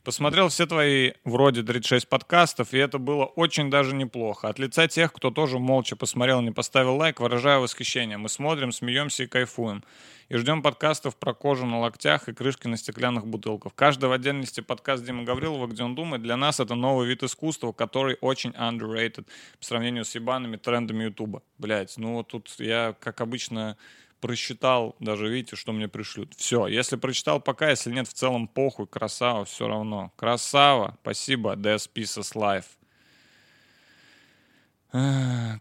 [0.07, 4.47] Посмотрел все твои вроде 36 подкастов, и это было очень даже неплохо.
[4.47, 8.17] От лица тех, кто тоже молча посмотрел не поставил лайк, выражаю восхищение.
[8.17, 9.83] Мы смотрим, смеемся и кайфуем.
[10.29, 13.75] И ждем подкастов про кожу на локтях и крышки на стеклянных бутылках.
[13.75, 17.73] Каждый в отдельности подкаст Димы Гаврилова, где он думает, для нас это новый вид искусства,
[17.73, 19.25] который очень underrated
[19.59, 21.43] по сравнению с ебаными трендами Ютуба.
[21.57, 23.75] Блять, ну вот тут я, как обычно,
[24.19, 26.33] просчитал, даже видите, что мне пришлют.
[26.35, 30.11] Все, если прочитал пока, если нет, в целом похуй, красава, все равно.
[30.15, 32.65] Красава, спасибо, Death Pieces Life.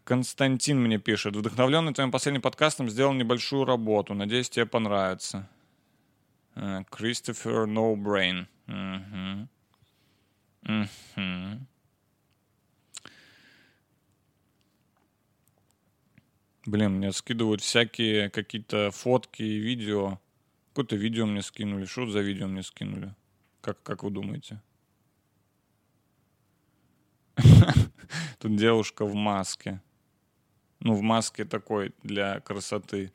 [0.04, 1.36] Константин мне пишет.
[1.36, 4.14] Вдохновленный твоим последним подкастом сделал небольшую работу.
[4.14, 5.48] Надеюсь, тебе понравится.
[6.90, 8.46] Кристофер No Brain.
[8.66, 9.48] Мгм.
[10.62, 11.66] Мгм.
[16.66, 20.18] Блин, мне скидывают всякие какие-то фотки и видео.
[20.70, 21.84] Какое-то видео мне скинули.
[21.84, 23.14] Что за видео мне скинули?
[23.60, 24.60] Как, как вы думаете?
[28.38, 29.80] Тут девушка в маске.
[30.80, 33.12] Ну, в маске такой для красоты.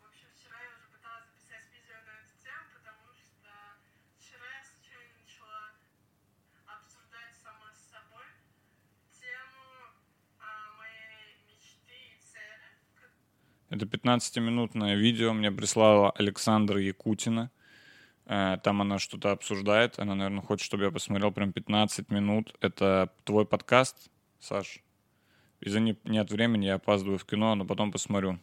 [0.00, 3.50] В общем, вчера я уже пыталась записать видео на эту тему, потому что
[4.18, 5.74] вчера я случайно начала
[6.66, 8.28] обсуждать сама с собой
[9.12, 9.94] тему
[10.38, 12.68] а, моей мечты и цели.
[12.94, 13.18] как-
[13.70, 17.50] Это 15-минутное видео мне прислала Александра Якутина.
[18.26, 19.98] Э, Там она что-то обсуждает.
[19.98, 22.54] Она, наверное, хочет, чтобы я посмотрел прям 15 минут.
[22.60, 24.10] Это твой подкаст,
[24.40, 24.78] Саш?
[25.60, 28.38] Из-за не- нет времени я опаздываю в кино, но потом посмотрю.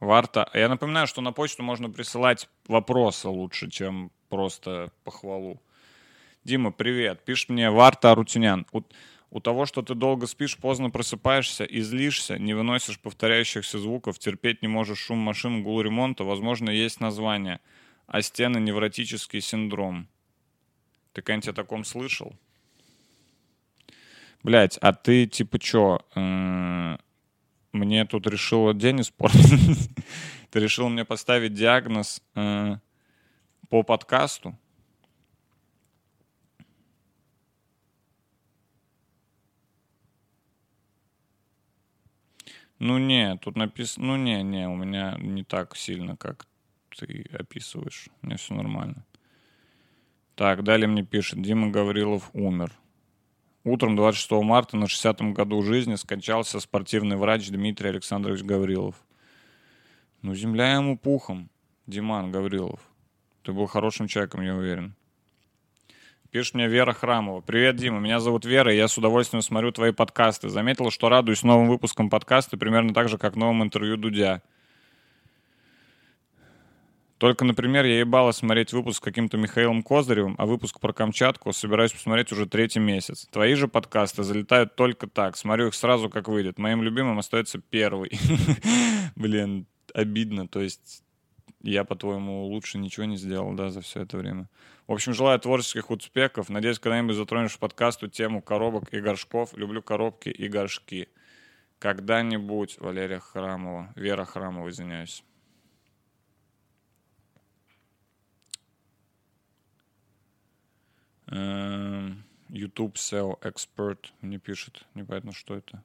[0.00, 0.48] Варта.
[0.54, 5.60] Я напоминаю, что на почту можно присылать вопросы лучше, чем просто похвалу.
[6.44, 7.24] Дима, привет.
[7.24, 8.64] Пишет мне Варта Арутюнян.
[9.30, 14.62] У того, что ты долго спишь, поздно просыпаешься и злишься, не выносишь повторяющихся звуков, терпеть
[14.62, 17.60] не можешь шум машин, гул ремонта, возможно, есть название.
[18.06, 20.08] А стены невротический синдром.
[21.12, 22.34] Ты когда-нибудь о таком слышал?
[24.42, 26.00] Блять, а ты типа чё?
[26.14, 26.96] э,
[27.72, 29.90] Мне тут решила день испортить.
[30.50, 32.76] Ты решил мне поставить диагноз э,
[33.68, 34.56] по подкасту?
[42.78, 46.46] Ну не, тут написано, ну не, не, у меня не так сильно, как
[46.96, 48.08] ты описываешь.
[48.22, 49.04] У меня все нормально.
[50.36, 52.72] Так, далее мне пишет, Дима Гаврилов умер.
[53.64, 58.94] Утром 26 марта на 60-м году жизни скончался спортивный врач Дмитрий Александрович Гаврилов.
[60.22, 61.50] Ну, земля ему пухом,
[61.86, 62.80] Диман Гаврилов.
[63.42, 64.94] Ты был хорошим человеком, я уверен.
[66.30, 67.40] Пишет мне Вера Храмова.
[67.40, 70.50] Привет, Дима, меня зовут Вера, и я с удовольствием смотрю твои подкасты.
[70.50, 74.42] Заметила, что радуюсь новым выпускам подкаста примерно так же, как новым интервью Дудя.
[77.16, 81.92] Только, например, я ебала смотреть выпуск с каким-то Михаилом Козыревым, а выпуск про Камчатку собираюсь
[81.92, 83.26] посмотреть уже третий месяц.
[83.32, 85.34] Твои же подкасты залетают только так.
[85.34, 86.58] Смотрю их сразу, как выйдет.
[86.58, 88.10] Моим любимым остается первый.
[89.16, 90.46] Блин, обидно.
[90.46, 91.02] То есть
[91.60, 94.48] я, по-твоему, лучше ничего не сделал, да, за все это время.
[94.86, 96.48] В общем, желаю творческих успехов.
[96.48, 99.56] Надеюсь, когда-нибудь затронешь в подкасту тему коробок и горшков.
[99.56, 101.08] Люблю коробки и горшки.
[101.78, 103.92] Когда-нибудь, Валерия Храмова.
[103.96, 105.24] Вера Храмова, извиняюсь.
[111.26, 114.86] Эм, YouTube SEO Expert мне пишет.
[114.94, 115.82] Непонятно, что это.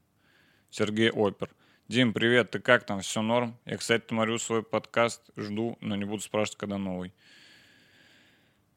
[0.69, 1.49] Сергей Опер.
[1.89, 3.01] Дим, привет, ты как там?
[3.01, 3.57] Все норм?
[3.65, 7.13] Я, кстати, смотрю свой подкаст, жду, но не буду спрашивать, когда новый.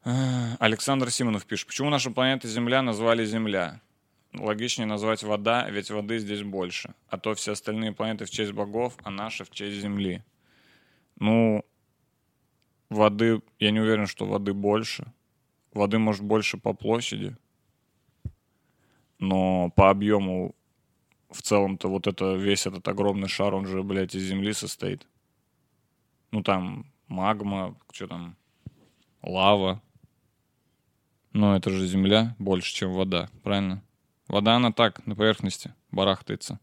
[0.03, 1.69] Александр Симонов пишет.
[1.69, 3.81] Почему нашу планету Земля назвали Земля?
[4.35, 6.95] Логичнее назвать вода, ведь воды здесь больше.
[7.09, 10.25] А то все остальные планеты в честь богов, а наша в честь Земли.
[11.21, 11.65] Ну,
[12.91, 15.13] воды, я не уверен, что воды больше.
[15.73, 17.37] Воды, может, больше по площади.
[19.21, 20.57] Но по объему
[21.31, 25.07] в целом-то вот это весь этот огромный шар, он же, блядь, из земли состоит.
[26.31, 28.37] Ну, там магма, что там,
[29.23, 29.83] лава.
[31.33, 33.83] Но это же земля больше, чем вода, правильно?
[34.29, 36.59] Вода, она так, на поверхности барахтается.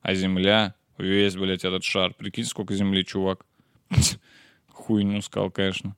[0.00, 2.14] А земля, весь, блядь, этот шар.
[2.14, 3.44] Прикинь, сколько земли, чувак.
[4.68, 5.96] Хуйню сказал, конечно.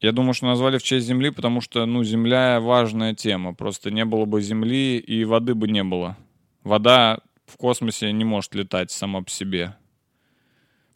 [0.00, 3.54] Я думаю, что назвали в честь Земли, потому что, ну, Земля важная тема.
[3.54, 6.16] Просто не было бы Земли, и воды бы не было.
[6.64, 9.74] Вода в космосе не может летать сама по себе.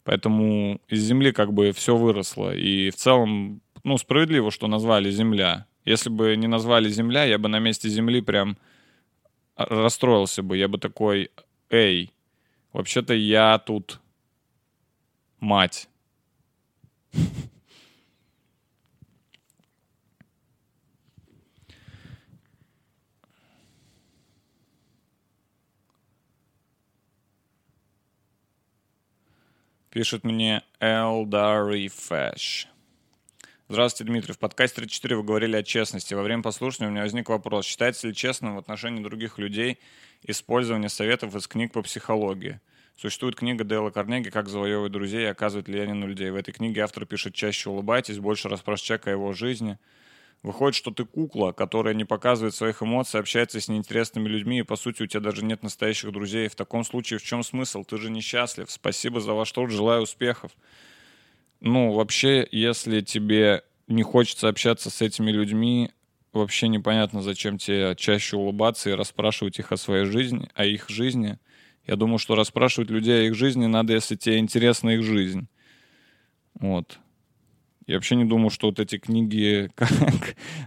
[0.03, 2.55] Поэтому из Земли как бы все выросло.
[2.55, 5.65] И в целом, ну, справедливо, что назвали Земля.
[5.83, 8.57] Если бы не назвали Земля, я бы на месте Земли прям
[9.55, 10.57] расстроился бы.
[10.57, 11.31] Я бы такой,
[11.69, 12.11] эй,
[12.71, 13.99] вообще-то я тут
[15.39, 15.89] мать.
[29.91, 32.69] Пишет мне Элдари Фэш.
[33.67, 34.33] Здравствуйте, Дмитрий.
[34.33, 36.13] В подкасте 34 вы говорили о честности.
[36.13, 37.65] Во время послушания у меня возник вопрос.
[37.65, 39.79] Считается ли честным в отношении других людей
[40.23, 42.61] использование советов из книг по психологии?
[42.95, 46.29] Существует книга Дейла Карнеги «Как завоевывать друзей и оказывать влияние на людей».
[46.29, 49.77] В этой книге автор пишет «Чаще улыбайтесь, больше расспрашивайте человека о его жизни».
[50.43, 54.75] Выходит, что ты кукла, которая не показывает своих эмоций, общается с неинтересными людьми, и, по
[54.75, 56.47] сути, у тебя даже нет настоящих друзей.
[56.47, 57.83] В таком случае в чем смысл?
[57.83, 58.69] Ты же несчастлив.
[58.71, 60.51] Спасибо за ваш труд, желаю успехов.
[61.59, 65.91] Ну, вообще, если тебе не хочется общаться с этими людьми,
[66.33, 71.37] вообще непонятно, зачем тебе чаще улыбаться и расспрашивать их о своей жизни, о их жизни.
[71.85, 75.47] Я думаю, что расспрашивать людей о их жизни надо, если тебе интересна их жизнь.
[76.59, 76.99] Вот.
[77.91, 79.91] Я вообще не думаю, что вот эти книги «Как,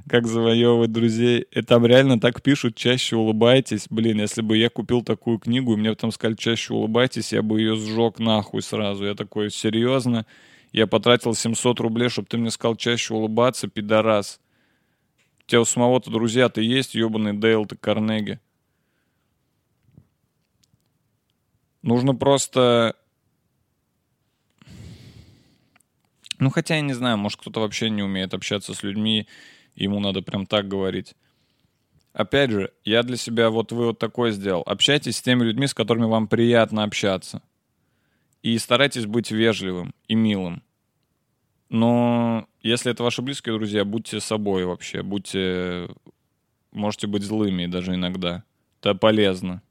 [0.07, 3.87] как завоевывать друзей», и там реально так пишут, чаще улыбайтесь.
[3.89, 7.59] Блин, если бы я купил такую книгу, и мне там сказали, чаще улыбайтесь, я бы
[7.61, 9.07] ее сжег нахуй сразу.
[9.07, 10.27] Я такой, серьезно?
[10.71, 14.39] Я потратил 700 рублей, чтобы ты мне сказал чаще улыбаться, пидорас.
[15.47, 18.39] У тебя у самого-то друзья-то есть, ебаный Дейл ты Карнеги.
[21.81, 22.97] Нужно просто
[26.39, 29.27] Ну, хотя я не знаю, может, кто-то вообще не умеет общаться с людьми,
[29.75, 31.15] ему надо прям так говорить.
[32.13, 34.63] Опять же, я для себя вот вывод такой сделал.
[34.67, 37.43] Общайтесь с теми людьми, с которыми вам приятно общаться.
[38.43, 40.63] И старайтесь быть вежливым и милым.
[41.71, 45.03] Но если это ваши близкие друзья, будьте собой вообще.
[45.03, 45.89] Будьте...
[46.71, 48.45] Можете быть злыми даже иногда.
[48.81, 49.63] Это полезно.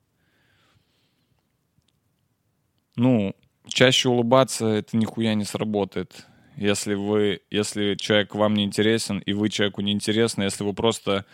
[2.96, 3.36] Ну,
[3.68, 6.26] чаще улыбаться, это нихуя не сработает
[6.58, 11.26] если вы, если человек вам не интересен, и вы человеку не интересны, если вы просто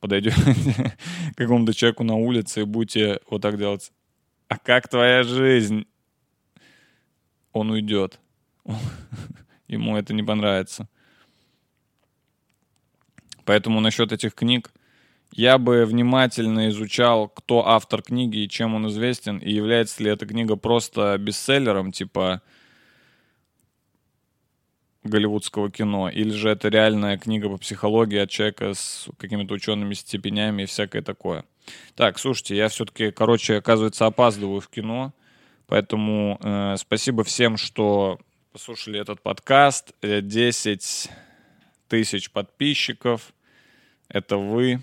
[0.00, 0.36] подойдете
[1.34, 3.92] к какому-то человеку на улице и будете вот так делать,
[4.48, 5.86] а как твоя жизнь?
[7.52, 8.20] Он уйдет.
[9.68, 10.88] Ему это не понравится.
[13.44, 14.72] Поэтому насчет этих книг
[15.32, 20.26] я бы внимательно изучал, кто автор книги и чем он известен, и является ли эта
[20.26, 22.42] книга просто бестселлером, типа
[25.06, 30.62] голливудского кино, или же это реальная книга по психологии от человека с какими-то учеными степенями
[30.62, 31.44] и всякое такое.
[31.94, 35.12] Так, слушайте, я все-таки, короче, оказывается, опаздываю в кино,
[35.66, 38.18] поэтому э, спасибо всем, что
[38.52, 39.92] послушали этот подкаст.
[40.02, 41.10] 10
[41.88, 43.34] тысяч подписчиков.
[44.08, 44.80] Это вы.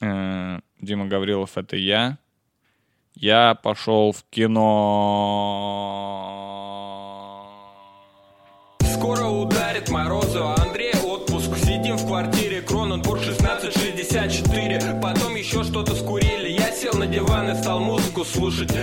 [0.00, 2.18] Э, Дима Гаврилов, это я.
[3.14, 4.64] Я пошел в кино.
[9.94, 11.50] Ударит морозы, а Андрей отпуск.
[11.56, 16.50] Сидим в квартире, Кроненбург 1664 Потом еще что-то скурили.
[16.50, 18.74] Я сел на диван и стал музыку слушать